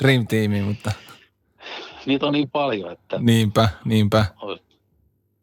Dream 0.04 0.28
Teamiin, 0.28 0.64
mutta 0.64 0.92
Niitä 2.08 2.26
on 2.26 2.34
niin 2.34 2.50
paljon, 2.50 2.92
että 2.92 3.18
niinpä, 3.20 3.70
niinpä. 3.86 4.26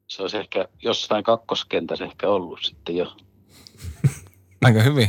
se 0.06 0.22
olisi 0.22 0.36
ehkä 0.36 0.68
jossain 0.82 1.24
kakkoskentässä 1.24 2.04
ehkä 2.04 2.28
ollut 2.28 2.58
sitten 2.62 2.96
jo. 2.96 3.16
Aika 4.64 4.82
hyvin. 4.82 5.08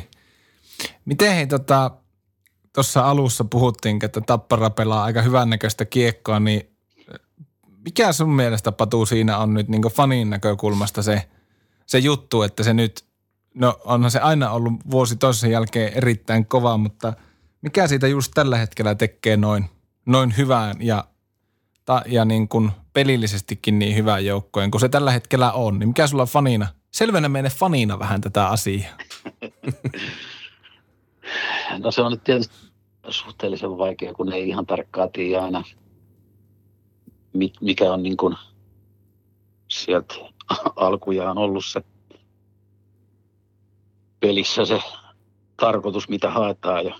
Miten 1.05 1.35
hei 1.35 1.47
tota, 1.47 1.91
tuossa 2.73 3.09
alussa 3.09 3.43
puhuttiin, 3.43 3.99
että 4.03 4.21
Tappara 4.21 4.69
pelaa 4.69 5.03
aika 5.03 5.21
hyvännäköistä 5.21 5.85
kiekkoa, 5.85 6.39
niin 6.39 6.74
mikä 7.85 8.13
sun 8.13 8.29
mielestä 8.29 8.71
Patu 8.71 9.05
siinä 9.05 9.37
on 9.37 9.53
nyt 9.53 9.67
niin 9.67 9.81
fanin 9.81 10.29
näkökulmasta 10.29 11.03
se, 11.03 11.27
se 11.85 11.99
juttu, 11.99 12.41
että 12.41 12.63
se 12.63 12.73
nyt, 12.73 13.05
no 13.53 13.79
onhan 13.85 14.11
se 14.11 14.19
aina 14.19 14.51
ollut 14.51 14.73
vuosi 14.91 15.15
toisen 15.15 15.51
jälkeen 15.51 15.93
erittäin 15.93 16.45
kova, 16.45 16.77
mutta 16.77 17.13
mikä 17.61 17.87
siitä 17.87 18.07
just 18.07 18.31
tällä 18.35 18.57
hetkellä 18.57 18.95
tekee 18.95 19.37
noin, 19.37 19.65
noin 20.05 20.37
hyvän 20.37 20.75
ja, 20.79 21.05
ta, 21.85 22.01
ja 22.05 22.25
niin 22.25 22.47
kuin 22.47 22.71
pelillisestikin 22.93 23.79
niin 23.79 23.95
hyvän 23.95 24.25
joukkojen 24.25 24.71
kuin 24.71 24.81
se 24.81 24.89
tällä 24.89 25.11
hetkellä 25.11 25.51
on, 25.51 25.79
niin 25.79 25.89
mikä 25.89 26.07
sulla 26.07 26.25
fanina? 26.25 26.67
Selvennä 26.91 27.29
meille 27.29 27.49
fanina 27.49 27.99
vähän 27.99 28.21
tätä 28.21 28.47
asiaa. 28.47 28.93
No 31.79 31.91
se 31.91 32.01
on 32.01 32.11
nyt 32.11 32.23
tietysti 32.23 32.55
suhteellisen 33.09 33.77
vaikea, 33.77 34.13
kun 34.13 34.33
ei 34.33 34.49
ihan 34.49 34.65
tarkkaan 34.65 35.11
tiedä 35.11 35.43
aina, 35.43 35.63
mikä 37.61 37.93
on 37.93 38.03
niin 38.03 38.17
kuin 38.17 38.35
sieltä 39.67 40.15
alkujaan 40.75 41.37
ollut 41.37 41.65
se 41.65 41.81
pelissä 44.19 44.65
se 44.65 44.79
tarkoitus, 45.57 46.09
mitä 46.09 46.31
haetaan 46.31 46.85
ja 46.85 46.99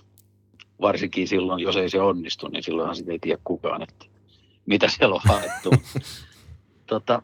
varsinkin 0.82 1.28
silloin, 1.28 1.64
jos 1.64 1.76
ei 1.76 1.90
se 1.90 2.02
onnistu, 2.02 2.48
niin 2.48 2.64
silloinhan 2.64 2.96
sitä 2.96 3.12
ei 3.12 3.20
tiedä 3.20 3.42
kukaan, 3.44 3.82
että 3.82 4.06
mitä 4.66 4.88
siellä 4.90 5.16
on 5.16 5.22
haettu. 5.24 5.70
tota, 6.90 7.22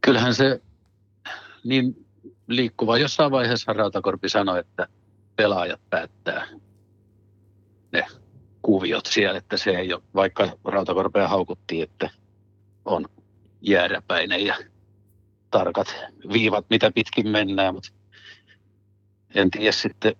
kyllähän 0.00 0.34
se 0.34 0.62
niin 1.64 2.06
liikkuva. 2.46 2.98
Jossain 2.98 3.30
vaiheessa 3.30 3.72
Rautakorpi 3.72 4.28
sanoi, 4.28 4.58
että 4.58 4.88
pelaajat 5.36 5.80
päättää 5.90 6.46
ne 7.92 8.06
kuviot 8.66 9.06
siellä, 9.06 9.38
että 9.38 9.56
se 9.56 9.70
ei 9.70 9.92
ole, 9.92 10.02
vaikka 10.14 10.48
Rautakorpea 10.64 11.28
haukuttiin, 11.28 11.82
että 11.82 12.10
on 12.84 13.06
jääräpäinen 13.60 14.46
ja 14.46 14.56
tarkat 15.50 15.94
viivat, 16.32 16.66
mitä 16.70 16.90
pitkin 16.94 17.28
mennään, 17.28 17.74
mutta 17.74 17.90
en 19.34 19.50
tiedä 19.50 19.72
sitten, 19.72 20.16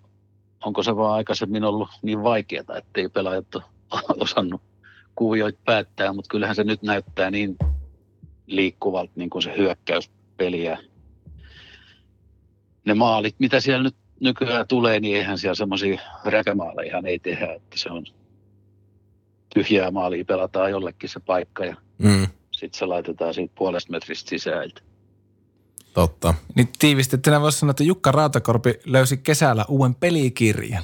onko 0.65 0.83
se 0.83 0.95
vaan 0.95 1.13
aikaisemmin 1.13 1.63
ollut 1.63 1.89
niin 2.01 2.23
vaikeaa, 2.23 2.61
että 2.61 3.01
ei 3.01 3.09
pelaajat 3.09 3.55
ole 3.55 3.63
osannut 4.23 4.61
kuvioita 5.15 5.59
päättää, 5.65 6.13
mutta 6.13 6.29
kyllähän 6.29 6.55
se 6.55 6.63
nyt 6.63 6.81
näyttää 6.81 7.31
niin 7.31 7.57
liikkuvalta 8.45 9.11
niin 9.15 9.29
kuin 9.29 9.41
se 9.41 9.57
hyökkäyspeli 9.57 10.63
ja 10.63 10.77
ne 12.85 12.93
maalit, 12.93 13.35
mitä 13.39 13.59
siellä 13.59 13.83
nyt 13.83 13.95
nykyään 14.19 14.67
tulee, 14.67 14.99
niin 14.99 15.17
eihän 15.17 15.37
siellä 15.37 15.55
semmoisia 15.55 16.01
räkämaaleja 16.25 17.01
ei 17.05 17.19
tehdä, 17.19 17.53
että 17.53 17.79
se 17.79 17.89
on 17.89 18.05
tyhjää 19.53 19.91
maalia, 19.91 20.25
pelataan 20.25 20.71
jollekin 20.71 21.09
se 21.09 21.19
paikka 21.19 21.65
ja 21.65 21.75
Mm, 21.97 22.27
sitten 22.51 22.79
se 22.79 22.85
laitetaan 22.85 23.33
siitä 23.33 23.53
puolesta 23.57 23.91
metristä 23.91 24.29
sisään. 24.29 24.69
totta. 25.93 26.33
Niin 26.55 26.69
tiivistettynä 26.79 27.41
voisi 27.41 27.59
sanoa, 27.59 27.71
että 27.71 27.83
Jukka 27.83 28.11
Rautakorpi 28.11 28.79
löysi 28.85 29.17
kesällä 29.17 29.65
uuden 29.67 29.95
pelikirjan. 29.95 30.83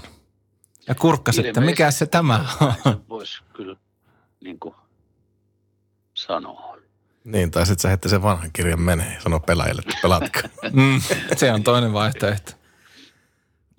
Ja 0.87 0.95
kurkkasi, 0.95 1.47
että 1.47 1.61
mikä 1.61 1.91
se 1.91 2.05
tämä 2.05 2.45
on. 2.61 2.73
Voisi 3.09 3.41
kyllä 3.53 3.75
niin 4.43 4.59
kuin 4.59 4.75
sanoa. 6.13 6.77
Niin, 7.23 7.51
tai 7.51 7.65
sitten 7.65 7.81
sä 7.81 7.87
heitte 7.87 8.09
sen 8.09 8.21
vanhan 8.23 8.49
kirjan 8.53 8.81
menee 8.81 9.13
ja 9.13 9.21
sano 9.21 9.39
pelaajille, 9.39 9.81
että 9.87 9.99
pelatkaa. 10.01 10.41
Mm, 10.73 11.01
se 11.37 11.51
on 11.51 11.63
toinen 11.63 11.93
vaihtoehto. 11.93 12.51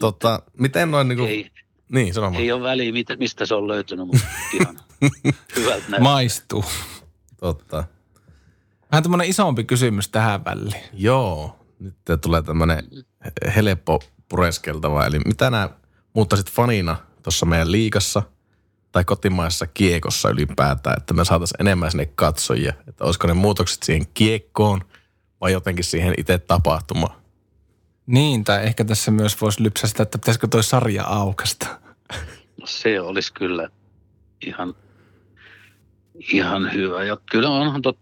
tota, 0.01 0.43
miten 0.59 0.91
noin 0.91 1.09
niinku... 1.09 1.25
Ei, 1.25 1.51
Niin, 1.95 2.15
sano 2.15 2.33
ei 2.39 2.53
ole 2.53 2.63
väliä, 2.63 2.93
mitä- 2.93 3.17
mistä 3.17 3.47
se 3.47 3.55
on 3.55 3.69
löytynyt, 3.69 4.07
mutta 4.07 4.27
ihan 4.53 4.81
hyvältä 5.57 5.81
näyttää. 5.81 6.01
Maistuu. 6.01 6.65
Totta. 7.37 7.85
Vähän 8.93 9.03
tämmöinen 9.03 9.29
isompi 9.29 9.65
kysymys 9.65 10.09
tähän 10.09 10.45
väliin. 10.45 10.83
Joo, 10.93 11.59
nyt 11.79 11.95
tulee 12.21 12.43
tämmönen 12.43 12.85
helppo 13.57 14.01
pureskeltava. 14.29 15.07
Eli 15.07 15.19
mitä 15.19 15.51
nämä 15.51 15.71
muuttaisit 16.15 16.51
fanina 16.51 16.97
tuossa 17.23 17.47
meidän 17.47 17.73
liikassa 17.73 18.23
tai 18.93 19.05
kotimaisessa 19.05 19.67
kiekossa 19.67 20.31
ylipäätään, 20.31 20.97
että 20.99 21.15
me 21.15 21.25
saataisiin 21.25 21.61
enemmän 21.61 21.91
sinne 21.91 22.07
katsojia. 22.07 22.73
Että 22.89 23.05
olisiko 23.05 23.27
ne 23.27 23.35
muutokset 23.35 23.83
siihen 23.83 24.07
kiekkoon 24.15 24.81
vai 25.41 25.53
jotenkin 25.53 25.85
siihen 25.85 26.15
itse 26.19 26.39
tapahtumaan. 26.39 27.17
Niin, 28.07 28.45
tai 28.45 28.65
ehkä 28.67 28.85
tässä 28.85 29.11
myös 29.11 29.41
voisi 29.41 29.63
lypsästä, 29.63 30.03
että 30.03 30.19
pitäisikö 30.19 30.47
toi 30.47 30.65
sarja 30.65 31.05
aukasta. 31.05 31.84
No 32.61 32.67
se 32.67 33.01
olisi 33.01 33.33
kyllä 33.33 33.69
ihan, 34.47 34.75
ihan 36.33 36.73
hyvä. 36.73 37.05
Ja 37.05 37.17
kyllä 37.31 37.51
onhan 37.51 37.83
tot 37.83 37.99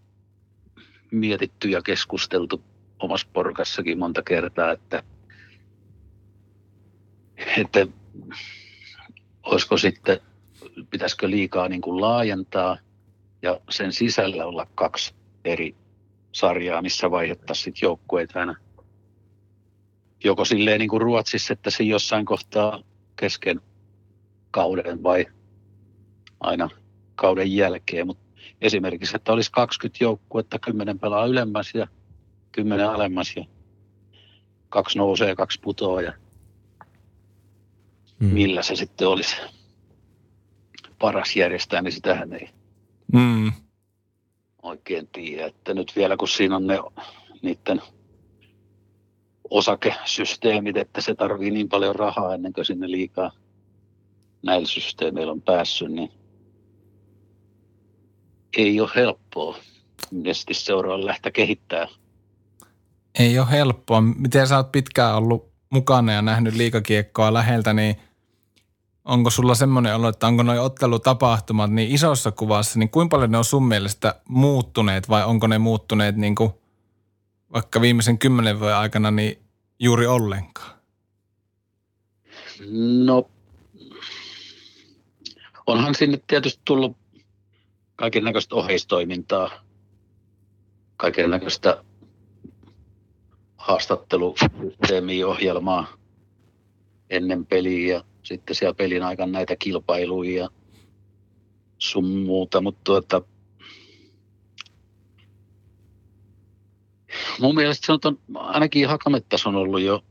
mietitty 1.11 1.69
ja 1.69 1.81
keskusteltu 1.81 2.63
omassa 2.99 3.27
porukassakin 3.33 3.99
monta 3.99 4.21
kertaa, 4.21 4.71
että, 4.71 5.03
että 7.57 7.87
olisiko 9.43 9.77
sitten, 9.77 10.19
pitäisikö 10.89 11.29
liikaa 11.29 11.69
niin 11.69 11.81
kuin 11.81 12.01
laajentaa 12.01 12.77
ja 13.41 13.59
sen 13.69 13.93
sisällä 13.93 14.45
olla 14.45 14.67
kaksi 14.75 15.13
eri 15.45 15.75
sarjaa, 16.31 16.81
missä 16.81 17.11
vaihdettaisiin 17.11 17.63
sitten 17.63 17.87
joukkueet 17.87 18.35
aina 18.35 18.55
joko 20.23 20.45
silleen 20.45 20.79
niin 20.79 20.89
kuin 20.89 21.01
Ruotsissa, 21.01 21.53
että 21.53 21.69
se 21.69 21.83
jossain 21.83 22.25
kohtaa 22.25 22.83
kesken 23.15 23.61
kauden 24.53 25.03
vai 25.03 25.25
aina 26.39 26.69
kauden 27.15 27.55
jälkeen. 27.55 28.07
Mutta 28.07 28.23
esimerkiksi, 28.61 29.15
että 29.15 29.33
olisi 29.33 29.51
20 29.51 30.03
joukkuetta, 30.03 30.59
10 30.59 30.99
pelaa 30.99 31.25
ylemmäs 31.25 31.71
ja 31.75 31.87
10 32.51 32.89
alemmas 32.89 33.35
ja 33.35 33.45
kaksi 34.69 34.97
nousee, 34.97 35.35
kaksi 35.35 35.59
putoaa 35.63 36.01
ja 36.01 36.13
Mm. 38.19 38.27
millä 38.27 38.61
se 38.61 38.75
sitten 38.75 39.07
olisi 39.07 39.35
paras 40.99 41.35
järjestää, 41.35 41.81
niin 41.81 41.91
sitähän 41.91 42.33
ei 42.33 42.49
Mm. 43.13 43.51
oikein 44.61 45.07
tiedä. 45.11 45.45
Että 45.45 45.73
nyt 45.73 45.93
vielä 45.95 46.17
kun 46.17 46.27
siinä 46.27 46.55
on 46.55 46.67
ne 46.67 46.79
niiden 47.41 47.81
osakesysteemit, 49.49 50.77
että 50.77 51.01
se 51.01 51.15
tarvii 51.15 51.51
niin 51.51 51.69
paljon 51.69 51.95
rahaa 51.95 52.33
ennen 52.33 52.53
kuin 52.53 52.65
sinne 52.65 52.91
liikaa 52.91 53.31
näillä 54.43 54.67
systeemeillä 54.67 55.31
on 55.31 55.41
päässyt, 55.41 55.91
niin 55.91 56.11
ei 58.57 58.79
ole 58.81 58.89
helppoa 58.95 59.57
Nestis 60.11 60.65
seuraa 60.65 61.05
lähteä 61.05 61.31
kehittää. 61.31 61.87
Ei 63.19 63.39
ole 63.39 63.51
helppoa. 63.51 64.01
Miten 64.01 64.47
sä 64.47 64.57
oot 64.57 64.71
pitkään 64.71 65.15
ollut 65.15 65.51
mukana 65.69 66.13
ja 66.13 66.21
nähnyt 66.21 66.55
liikakiekkoa 66.55 67.33
läheltä, 67.33 67.73
niin 67.73 67.95
onko 69.05 69.29
sulla 69.29 69.55
semmoinen 69.55 69.95
olo, 69.95 70.09
että 70.09 70.27
onko 70.27 70.43
nuo 70.43 70.63
ottelutapahtumat 70.63 71.71
niin 71.71 71.91
isossa 71.91 72.31
kuvassa, 72.31 72.79
niin 72.79 72.89
kuinka 72.89 73.15
paljon 73.15 73.31
ne 73.31 73.37
on 73.37 73.45
sun 73.45 73.67
mielestä 73.67 74.21
muuttuneet 74.29 75.09
vai 75.09 75.23
onko 75.25 75.47
ne 75.47 75.57
muuttuneet 75.57 76.15
niin 76.15 76.35
kuin 76.35 76.51
vaikka 77.53 77.81
viimeisen 77.81 78.19
kymmenen 78.19 78.59
vuoden 78.59 78.75
aikana 78.75 79.11
niin 79.11 79.39
juuri 79.79 80.07
ollenkaan? 80.07 80.73
No, 83.05 83.29
onhan 85.67 85.95
sinne 85.95 86.19
tietysti 86.27 86.61
tullut 86.65 86.97
kaiken 87.95 88.23
näköistä 88.23 88.55
oheistoimintaa, 88.55 89.51
kaiken 90.97 91.29
näköistä 91.29 91.83
haastattelusysteemiohjelmaa 93.57 95.87
ennen 97.09 97.45
peliä 97.45 97.95
ja 97.95 98.03
sitten 98.23 98.55
siellä 98.55 98.73
pelin 98.73 99.03
aikana 99.03 99.31
näitä 99.31 99.55
kilpailuja 99.55 100.43
ja 100.43 100.49
sun 101.77 102.05
muuta, 102.05 102.61
mutta 102.61 102.81
tuota, 102.83 103.21
mun 107.39 107.55
mielestä 107.55 107.97
ton, 108.01 108.19
ainakin 108.35 108.87
Hakamettas 108.87 109.45
on 109.45 109.55
ollut 109.55 109.81
jo, 109.81 110.03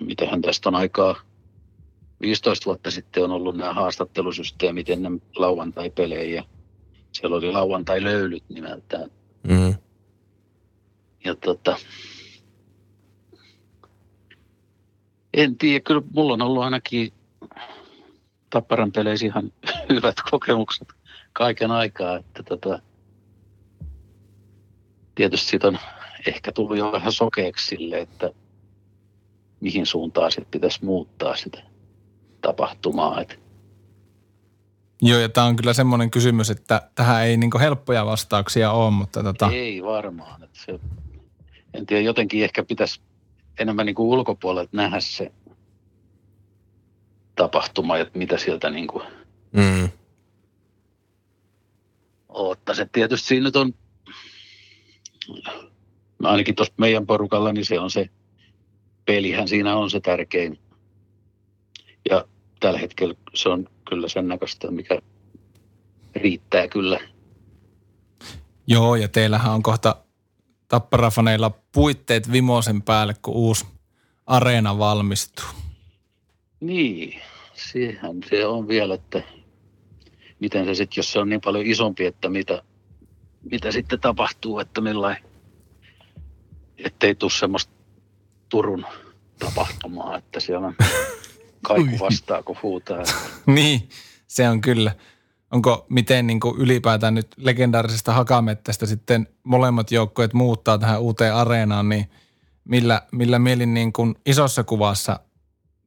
mitähän 0.00 0.42
tästä 0.42 0.68
on 0.68 0.74
aikaa, 0.74 1.29
15 2.20 2.66
vuotta 2.66 2.90
sitten 2.90 3.24
on 3.24 3.30
ollut 3.30 3.56
nämä 3.56 3.72
haastattelusysteemit 3.72 4.90
ennen 4.90 5.22
lauantai-pelejä. 5.36 6.44
Siellä 7.12 7.36
oli 7.36 7.52
lauantai-löylyt 7.52 8.44
nimeltään. 8.48 9.10
Mm. 9.42 9.74
Ja 11.24 11.34
tota, 11.34 11.76
en 15.34 15.58
tiedä, 15.58 15.80
kyllä 15.80 16.02
mulla 16.14 16.32
on 16.32 16.42
ollut 16.42 16.62
ainakin 16.62 17.12
Tapparan 18.50 18.92
peleissä 18.92 19.26
ihan 19.26 19.52
hyvät 19.92 20.16
kokemukset 20.30 20.88
kaiken 21.32 21.70
aikaa. 21.70 22.16
Että 22.16 22.42
tota, 22.42 22.82
tietysti 25.14 25.46
siitä 25.46 25.68
on 25.68 25.78
ehkä 26.26 26.52
tullut 26.52 26.78
jo 26.78 26.92
vähän 26.92 27.12
sokeeksi 27.12 27.66
sille, 27.66 28.00
että 28.00 28.30
mihin 29.60 29.86
suuntaan 29.86 30.32
sitten 30.32 30.50
pitäisi 30.50 30.84
muuttaa 30.84 31.36
sitä 31.36 31.62
tapahtumaa. 32.40 33.20
Että 33.20 33.34
Joo, 35.02 35.18
ja 35.18 35.28
tämä 35.28 35.46
on 35.46 35.56
kyllä 35.56 35.72
semmoinen 35.72 36.10
kysymys, 36.10 36.50
että 36.50 36.90
tähän 36.94 37.24
ei 37.24 37.36
niin 37.36 37.50
helppoja 37.60 38.06
vastauksia 38.06 38.72
ole, 38.72 38.90
mutta 38.90 39.22
tota, 39.22 39.50
Ei 39.52 39.82
varmaan. 39.82 40.42
Että 40.42 40.58
se, 40.66 40.80
en 41.74 41.86
tiedä, 41.86 42.02
jotenkin 42.02 42.44
ehkä 42.44 42.62
pitäisi 42.62 43.00
enemmän 43.58 43.86
niin 43.86 43.94
kuin 43.96 44.06
ulkopuolelta 44.06 44.70
nähdä 44.76 45.00
se 45.00 45.32
tapahtuma, 47.36 47.96
että 47.98 48.18
mitä 48.18 48.38
sieltä 48.38 48.70
niin 48.70 48.86
kuin 48.86 49.04
Mm. 49.52 49.88
ottaisi. 52.28 52.82
Et 52.82 52.92
Tietysti 52.92 53.28
siinä 53.28 53.44
nyt 53.44 53.56
on, 53.56 53.74
no 56.18 56.28
ainakin 56.28 56.54
tuossa 56.54 56.74
meidän 56.76 57.06
porukalla, 57.06 57.52
niin 57.52 57.64
se 57.64 57.80
on 57.80 57.90
se, 57.90 58.08
pelihän 59.04 59.48
siinä 59.48 59.76
on 59.76 59.90
se 59.90 60.00
tärkein. 60.00 60.58
Ja 62.10 62.24
tällä 62.60 62.78
hetkellä 62.78 63.14
se 63.34 63.48
on 63.48 63.68
kyllä 63.88 64.08
sen 64.08 64.28
näköistä, 64.28 64.70
mikä 64.70 64.98
riittää 66.16 66.68
kyllä. 66.68 67.00
joo, 68.66 68.96
ja 68.96 69.08
teillähän 69.08 69.52
on 69.52 69.62
kohta 69.62 69.96
tapparafaneilla 70.68 71.50
puitteet 71.72 72.32
vimosen 72.32 72.82
päälle, 72.82 73.14
kun 73.22 73.34
uusi 73.34 73.66
areena 74.26 74.78
valmistuu. 74.78 75.46
Niin, 76.60 77.20
siihen 77.54 78.20
se 78.30 78.46
on 78.46 78.68
vielä, 78.68 78.94
että 78.94 79.22
miten 80.40 80.64
se 80.64 80.74
sitten, 80.74 80.96
jos 80.96 81.12
se 81.12 81.18
on 81.18 81.28
niin 81.28 81.40
paljon 81.40 81.66
isompi, 81.66 82.06
että 82.06 82.28
mitä, 82.28 82.62
mitä 83.50 83.72
sitten 83.72 84.00
tapahtuu, 84.00 84.58
että 84.58 84.80
millain, 84.80 85.16
ettei 86.78 87.14
tule 87.14 87.30
semmoista 87.30 87.72
Turun 88.48 88.86
tapahtumaa, 89.38 90.16
että 90.16 90.40
siellä 90.40 90.66
on 90.66 90.74
kaiku 91.74 92.04
vastaa, 92.04 92.42
kun 92.42 92.56
huutaa. 92.62 93.02
niin, 93.46 93.88
se 94.26 94.48
on 94.48 94.60
kyllä. 94.60 94.92
Onko 95.50 95.86
miten 95.88 96.26
niin 96.26 96.40
kuin 96.40 96.60
ylipäätään 96.60 97.14
nyt 97.14 97.26
legendaarisesta 97.36 98.12
Hakamettästä 98.12 98.86
sitten 98.86 99.28
molemmat 99.42 99.92
joukkueet 99.92 100.34
muuttaa 100.34 100.78
tähän 100.78 101.00
uuteen 101.00 101.34
areenaan, 101.34 101.88
niin 101.88 102.10
millä, 102.64 103.02
millä 103.12 103.38
mielin 103.38 103.74
niin 103.74 103.92
kuin 103.92 104.14
isossa 104.26 104.64
kuvassa 104.64 105.20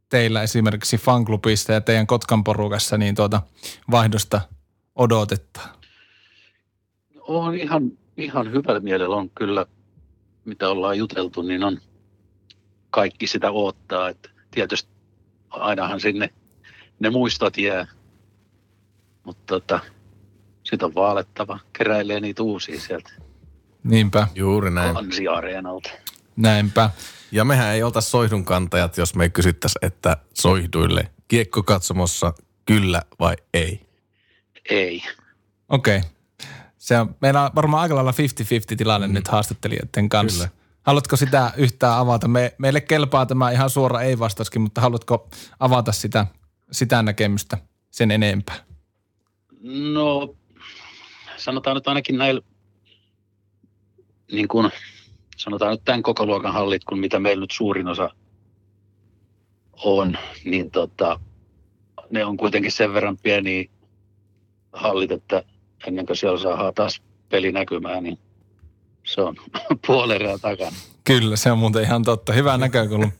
teillä 0.09 0.41
esimerkiksi 0.41 0.97
fanklubista 0.97 1.71
ja 1.71 1.81
teidän 1.81 2.07
Kotkan 2.07 2.43
porukassa 2.43 2.97
niin 2.97 3.15
tuota 3.15 3.41
vaihdosta 3.91 4.41
odotetaan? 4.95 5.69
On 7.27 7.55
ihan, 7.55 7.91
ihan 8.17 8.51
hyvällä 8.51 8.79
mielellä 8.79 9.15
on 9.15 9.29
kyllä, 9.29 9.65
mitä 10.45 10.69
ollaan 10.69 10.97
juteltu, 10.97 11.41
niin 11.41 11.63
on 11.63 11.77
kaikki 12.89 13.27
sitä 13.27 13.51
odottaa. 13.51 14.09
Että 14.09 14.29
tietysti 14.51 14.92
ainahan 15.53 15.99
sinne 15.99 16.29
ne 16.99 17.09
muistot 17.09 17.57
jää, 17.57 17.87
mutta 19.23 19.43
tota, 19.45 19.79
sitä 20.63 20.85
on 20.85 20.95
vaalettava, 20.95 21.59
keräilee 21.77 22.19
niitä 22.19 22.43
uusia 22.43 22.79
sieltä 22.79 23.09
Niinpä, 23.83 24.27
Juuri 24.35 24.71
näin. 24.71 24.97
Ansi-areenalta. 24.97 25.89
näinpä. 26.35 26.89
Ja 27.31 27.45
mehän 27.45 27.73
ei 27.73 27.83
olta 27.83 28.01
soihdun 28.01 28.45
kantajat, 28.45 28.97
jos 28.97 29.15
me 29.15 29.23
ei 29.23 29.29
kysyttäisi, 29.29 29.79
että 29.81 30.17
soihduille 30.33 31.11
kiekko 31.27 31.63
katsomossa 31.63 32.33
kyllä 32.65 33.01
vai 33.19 33.35
ei. 33.53 33.87
Ei. 34.69 35.03
Okei. 35.69 35.97
Okay. 35.97 36.09
Se 36.77 36.99
on, 36.99 37.15
meillä 37.21 37.43
on 37.45 37.51
varmaan 37.55 37.81
aika 37.81 37.95
lailla 37.95 38.11
50-50 38.11 38.75
tilanne 38.77 39.07
mm. 39.07 39.13
nyt 39.13 39.27
haastattelijoiden 39.27 40.09
kanssa. 40.09 40.47
Kyllä. 40.47 40.62
Haluatko 40.83 41.17
sitä 41.17 41.51
yhtään 41.57 41.97
avata? 41.97 42.27
Me, 42.27 42.55
meille 42.57 42.81
kelpaa 42.81 43.25
tämä 43.25 43.51
ihan 43.51 43.69
suora 43.69 44.01
ei-vastauskin, 44.01 44.61
mutta 44.61 44.81
haluatko 44.81 45.29
avata 45.59 45.91
sitä, 45.91 46.27
sitä 46.71 47.03
näkemystä 47.03 47.57
sen 47.91 48.11
enempää? 48.11 48.55
No, 49.93 50.35
sanotaan 51.37 51.75
nyt 51.75 51.87
ainakin 51.87 52.17
näillä, 52.17 52.41
niin 54.31 54.47
kuin, 54.47 54.71
sanotaan 55.37 55.71
nyt 55.71 55.81
tämän 55.85 56.03
koko 56.03 56.25
luokan 56.25 56.53
hallit, 56.53 56.83
kun 56.83 56.99
mitä 56.99 57.19
meillä 57.19 57.41
nyt 57.41 57.51
suurin 57.51 57.87
osa 57.87 58.09
on, 59.83 60.17
niin 60.45 60.71
tota, 60.71 61.19
ne 62.09 62.25
on 62.25 62.37
kuitenkin 62.37 62.71
sen 62.71 62.93
verran 62.93 63.17
pieniä 63.17 63.69
hallit, 64.73 65.11
että 65.11 65.43
ennen 65.87 66.05
kuin 66.05 66.17
siellä 66.17 66.39
saadaan 66.39 66.73
taas 66.73 67.01
peli 67.29 67.51
näkymään, 67.51 68.03
niin 68.03 68.19
se 69.15 69.21
on 69.21 69.35
puolerää 69.87 70.37
takana. 70.37 70.75
Kyllä, 71.03 71.35
se 71.35 71.51
on 71.51 71.57
muuten 71.57 71.83
ihan 71.83 72.03
totta. 72.03 72.33
Hyvä 72.33 72.57
näkökulma. 72.57 73.11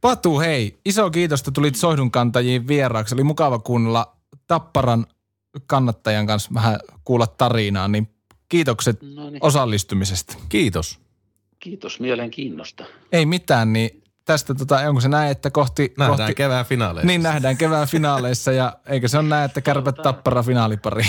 Patu, 0.00 0.40
hei, 0.40 0.80
iso 0.84 1.10
kiitos, 1.10 1.40
että 1.40 1.50
tulit 1.50 1.74
Soihdun 1.74 2.10
kantajiin 2.10 2.68
vieraaksi. 2.68 3.14
Oli 3.14 3.24
mukava 3.24 3.58
kuunnella 3.58 4.16
Tapparan 4.46 5.06
kannattajan 5.66 6.26
kanssa 6.26 6.50
vähän 6.54 6.80
kuulla 7.04 7.26
tarinaa, 7.26 7.88
niin 7.88 8.08
kiitokset 8.48 9.02
No 9.02 9.30
niin, 9.30 9.44
osallistumisesta. 9.44 10.36
Kiitos. 10.48 10.98
kiitos 11.58 12.00
mielenkiinnosta. 12.00 12.84
Ei 13.12 13.26
mitään, 13.26 13.72
niin 13.72 14.02
tästä 14.24 14.54
tota, 14.54 14.76
onko 14.76 15.00
se 15.00 15.08
näin, 15.08 15.30
että 15.30 15.50
kohti... 15.50 15.94
Nähdään 15.98 16.18
kohti, 16.18 16.34
kevään 16.34 16.66
finaaleissa. 16.66 17.06
Niin 17.06 17.22
nähdään 17.22 17.56
kevään 17.56 17.88
finaaleissa 17.88 18.52
ja 18.52 18.76
eikö 18.86 19.08
se 19.08 19.18
ole 19.18 19.28
näin, 19.28 19.44
että 19.44 19.60
kärpät 19.60 19.96
tappara 20.02 20.42
finaalipari? 20.42 21.04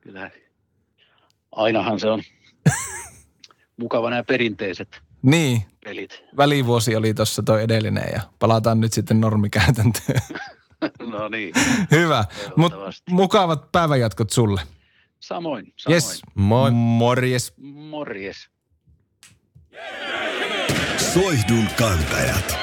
Kyllä. 0.00 0.30
Ainahan 1.56 2.00
se 2.00 2.08
on 2.10 2.22
mukava 3.80 4.10
nämä 4.10 4.22
perinteiset 4.22 5.02
niin, 5.22 5.62
pelit. 5.84 6.22
välivuosi 6.36 6.96
oli 6.96 7.14
tuossa 7.14 7.42
toi 7.42 7.62
edellinen 7.62 8.08
ja 8.14 8.20
palataan 8.38 8.80
nyt 8.80 8.92
sitten 8.92 9.20
normikäytäntöön. 9.20 10.20
No 11.10 11.28
niin, 11.28 11.54
Hyvä, 11.90 12.24
mutta 12.56 12.74
Ehdottomasti. 12.76 13.12
mukavat 13.12 13.72
päivänjatkot 13.72 14.30
sulle. 14.30 14.60
samoin, 15.20 15.72
samoin. 15.76 15.94
Yes, 15.94 16.22
Moi. 16.34 16.70
morjes. 16.70 17.52
Morjes. 17.62 18.48
Soihdun 21.14 21.68
kantajat. 21.78 22.56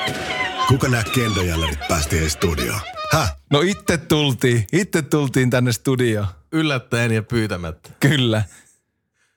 Kuka 0.67 0.87
nämä 0.87 1.03
kendojällerit 1.15 1.79
päästiin 1.89 2.29
studioon? 2.29 2.79
Häh? 3.13 3.35
No 3.51 3.61
itse 3.61 3.97
tultiin, 3.97 4.65
itse 4.73 5.01
tultiin 5.01 5.49
tänne 5.49 5.71
studioon. 5.71 6.27
Yllättäen 6.51 7.11
ja 7.11 7.23
pyytämättä. 7.23 7.89
Kyllä. 7.99 8.43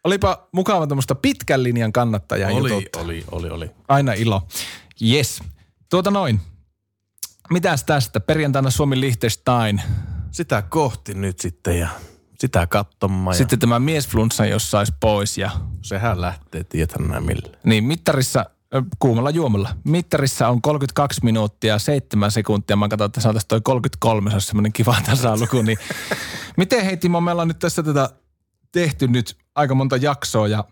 Olipa 0.05 0.48
mukava 0.52 0.86
tuommoista 0.86 1.14
pitkän 1.14 1.62
linjan 1.62 1.92
kannattajaa 1.92 2.50
Oli, 2.50 2.70
jututtaa. 2.70 3.02
oli, 3.02 3.24
oli, 3.30 3.50
oli. 3.50 3.70
Aina 3.88 4.12
ilo. 4.12 4.46
Yes. 5.02 5.40
Tuota 5.90 6.11
noin. 6.11 6.40
Mitäs 7.50 7.84
tästä? 7.84 8.20
Perjantaina 8.20 8.70
Suomi 8.70 9.00
Liechtenstein. 9.00 9.82
Sitä 10.30 10.62
kohti 10.62 11.14
nyt 11.14 11.38
sitten 11.38 11.78
ja 11.78 11.88
Sitä 12.38 12.66
katsomaan. 12.66 13.36
Sitten 13.36 13.59
tämä 13.59 13.78
miesflunssa, 13.78 14.46
jos 14.46 14.70
saisi 14.70 14.92
pois 15.00 15.38
ja 15.38 15.50
Sehän 15.82 16.20
lähtee, 16.20 16.64
tiedätkö 16.64 17.02
näin 17.02 17.24
millä. 17.24 17.57
niin 17.64 17.84
mittarissa 17.84 18.46
kuumalla 18.98 19.30
juomalla. 19.30 19.76
Mittarissa 19.84 20.48
on 20.48 20.62
32 20.62 21.20
minuuttia 21.24 21.78
7 21.78 22.30
sekuntia. 22.30 22.76
Mä 22.76 22.88
katsoin, 22.88 23.07
että 23.07 23.20
saataisiin 23.20 23.48
toi 23.48 23.61
33, 23.61 24.30
se 24.30 24.34
olisi 24.36 24.46
semmoinen 24.46 24.72
kiva 24.72 24.96
tasaluku. 25.07 25.62
Niin 25.62 25.78
miten 26.57 26.84
hei 26.84 26.96
Timo, 26.96 27.20
meillä 27.20 27.42
on 27.42 27.48
nyt 27.48 27.59
tässä 27.59 27.82
tätä 27.82 28.11
tehty 28.75 29.09
nyt 29.09 29.37
aika 29.55 29.75
monta 29.75 29.97
jaksoa 29.97 30.49
ja 30.49 30.64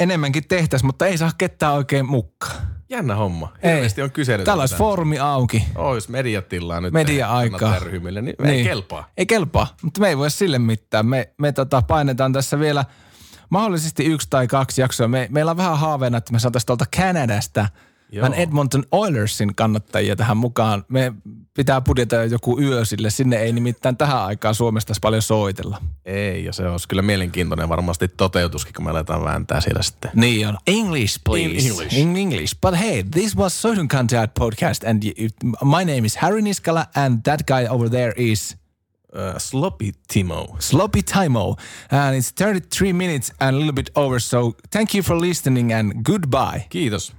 enemmänkin 0.00 0.48
tehtäisiin, 0.48 0.86
mutta 0.88 1.06
ei 1.06 1.18
saa 1.18 1.30
ketään 1.38 1.74
oikein 1.74 2.06
mukaan. 2.06 2.56
Jännä 2.88 3.14
homma. 3.14 3.52
Hirveästi 3.62 4.02
on 4.02 4.10
kyselytä. 4.10 4.44
Täällä 4.44 4.62
olisi 4.62 4.76
foorumi 4.76 5.18
auki. 5.18 5.64
Ois 5.74 6.08
mediatilaa 6.08 6.80
nyt. 6.80 6.92
Media-aikaa. 6.92 7.58
kannattajaryhmille, 7.58 8.22
Niin, 8.22 8.36
niin. 8.38 8.54
Ei 8.54 8.64
kelpaa. 8.64 9.08
Ei 9.16 9.26
kelpaa, 9.26 9.76
mutta 9.82 10.00
me 10.00 10.08
ei 10.08 10.18
voi 10.18 10.30
sille 10.30 10.58
mitään. 10.58 11.06
Me, 11.06 11.32
me 11.38 11.52
tota, 11.52 11.82
painetaan 11.82 12.32
tässä 12.32 12.58
vielä 12.58 12.84
mahdollisesti 13.50 14.04
yksi 14.04 14.26
tai 14.30 14.46
kaksi 14.46 14.80
jaksoa. 14.80 15.08
Me, 15.08 15.28
meillä 15.30 15.50
on 15.50 15.56
vähän 15.56 15.78
haaveena, 15.78 16.18
että 16.18 16.32
me 16.32 16.38
saataisiin 16.38 16.66
tuolta 16.66 16.84
Kanadasta 16.96 17.68
Joo. 18.12 18.32
Edmonton 18.32 18.84
Oilersin 18.92 19.54
kannattajia 19.54 20.16
tähän 20.16 20.36
mukaan. 20.36 20.84
Me 20.88 21.12
pitää 21.56 21.80
budjetoida 21.80 22.24
joku 22.24 22.60
yö 22.60 22.84
sille. 22.84 23.10
Sinne 23.10 23.36
ei 23.36 23.52
nimittäin 23.52 23.96
tähän 23.96 24.22
aikaan 24.22 24.54
Suomesta 24.54 24.94
paljon 25.00 25.22
soitella. 25.22 25.82
Ei, 26.04 26.44
ja 26.44 26.52
se 26.52 26.68
olisi 26.68 26.88
kyllä 26.88 27.02
mielenkiintoinen 27.02 27.68
varmasti 27.68 28.08
toteutuskin, 28.08 28.74
kun 28.74 28.84
me 28.84 28.90
aletaan 28.90 29.24
vääntää 29.24 29.60
siellä 29.60 29.82
sitten. 29.82 30.10
Niin 30.14 30.48
on. 30.48 30.58
English, 30.66 31.20
please. 31.24 31.44
In 31.44 31.70
English. 31.70 31.98
In 31.98 32.16
English. 32.16 32.56
But 32.60 32.78
hey, 32.80 33.02
this 33.10 33.36
was 33.36 33.62
Soitun 33.62 33.88
Kantajat 33.88 34.30
podcast 34.40 34.84
and 34.84 35.02
my 35.64 35.84
name 35.84 36.06
is 36.06 36.16
Harry 36.16 36.40
Niskala 36.42 36.86
and 36.94 37.20
that 37.24 37.40
guy 37.46 37.66
over 37.70 37.90
there 37.90 38.12
is 38.16 38.56
Uh, 39.16 39.38
sloppy 39.38 39.92
Timo. 40.12 40.56
Sloppy 40.58 41.02
Timo. 41.02 41.56
And 41.90 42.16
it's 42.16 42.30
33 42.32 42.92
minutes 42.92 43.32
and 43.40 43.56
a 43.56 43.58
little 43.58 43.72
bit 43.72 43.90
over. 43.94 44.20
So 44.20 44.52
thank 44.70 44.94
you 44.94 45.02
for 45.02 45.20
listening 45.20 45.72
and 45.72 45.92
goodbye. 46.04 46.66
Kiitos. 46.70 47.14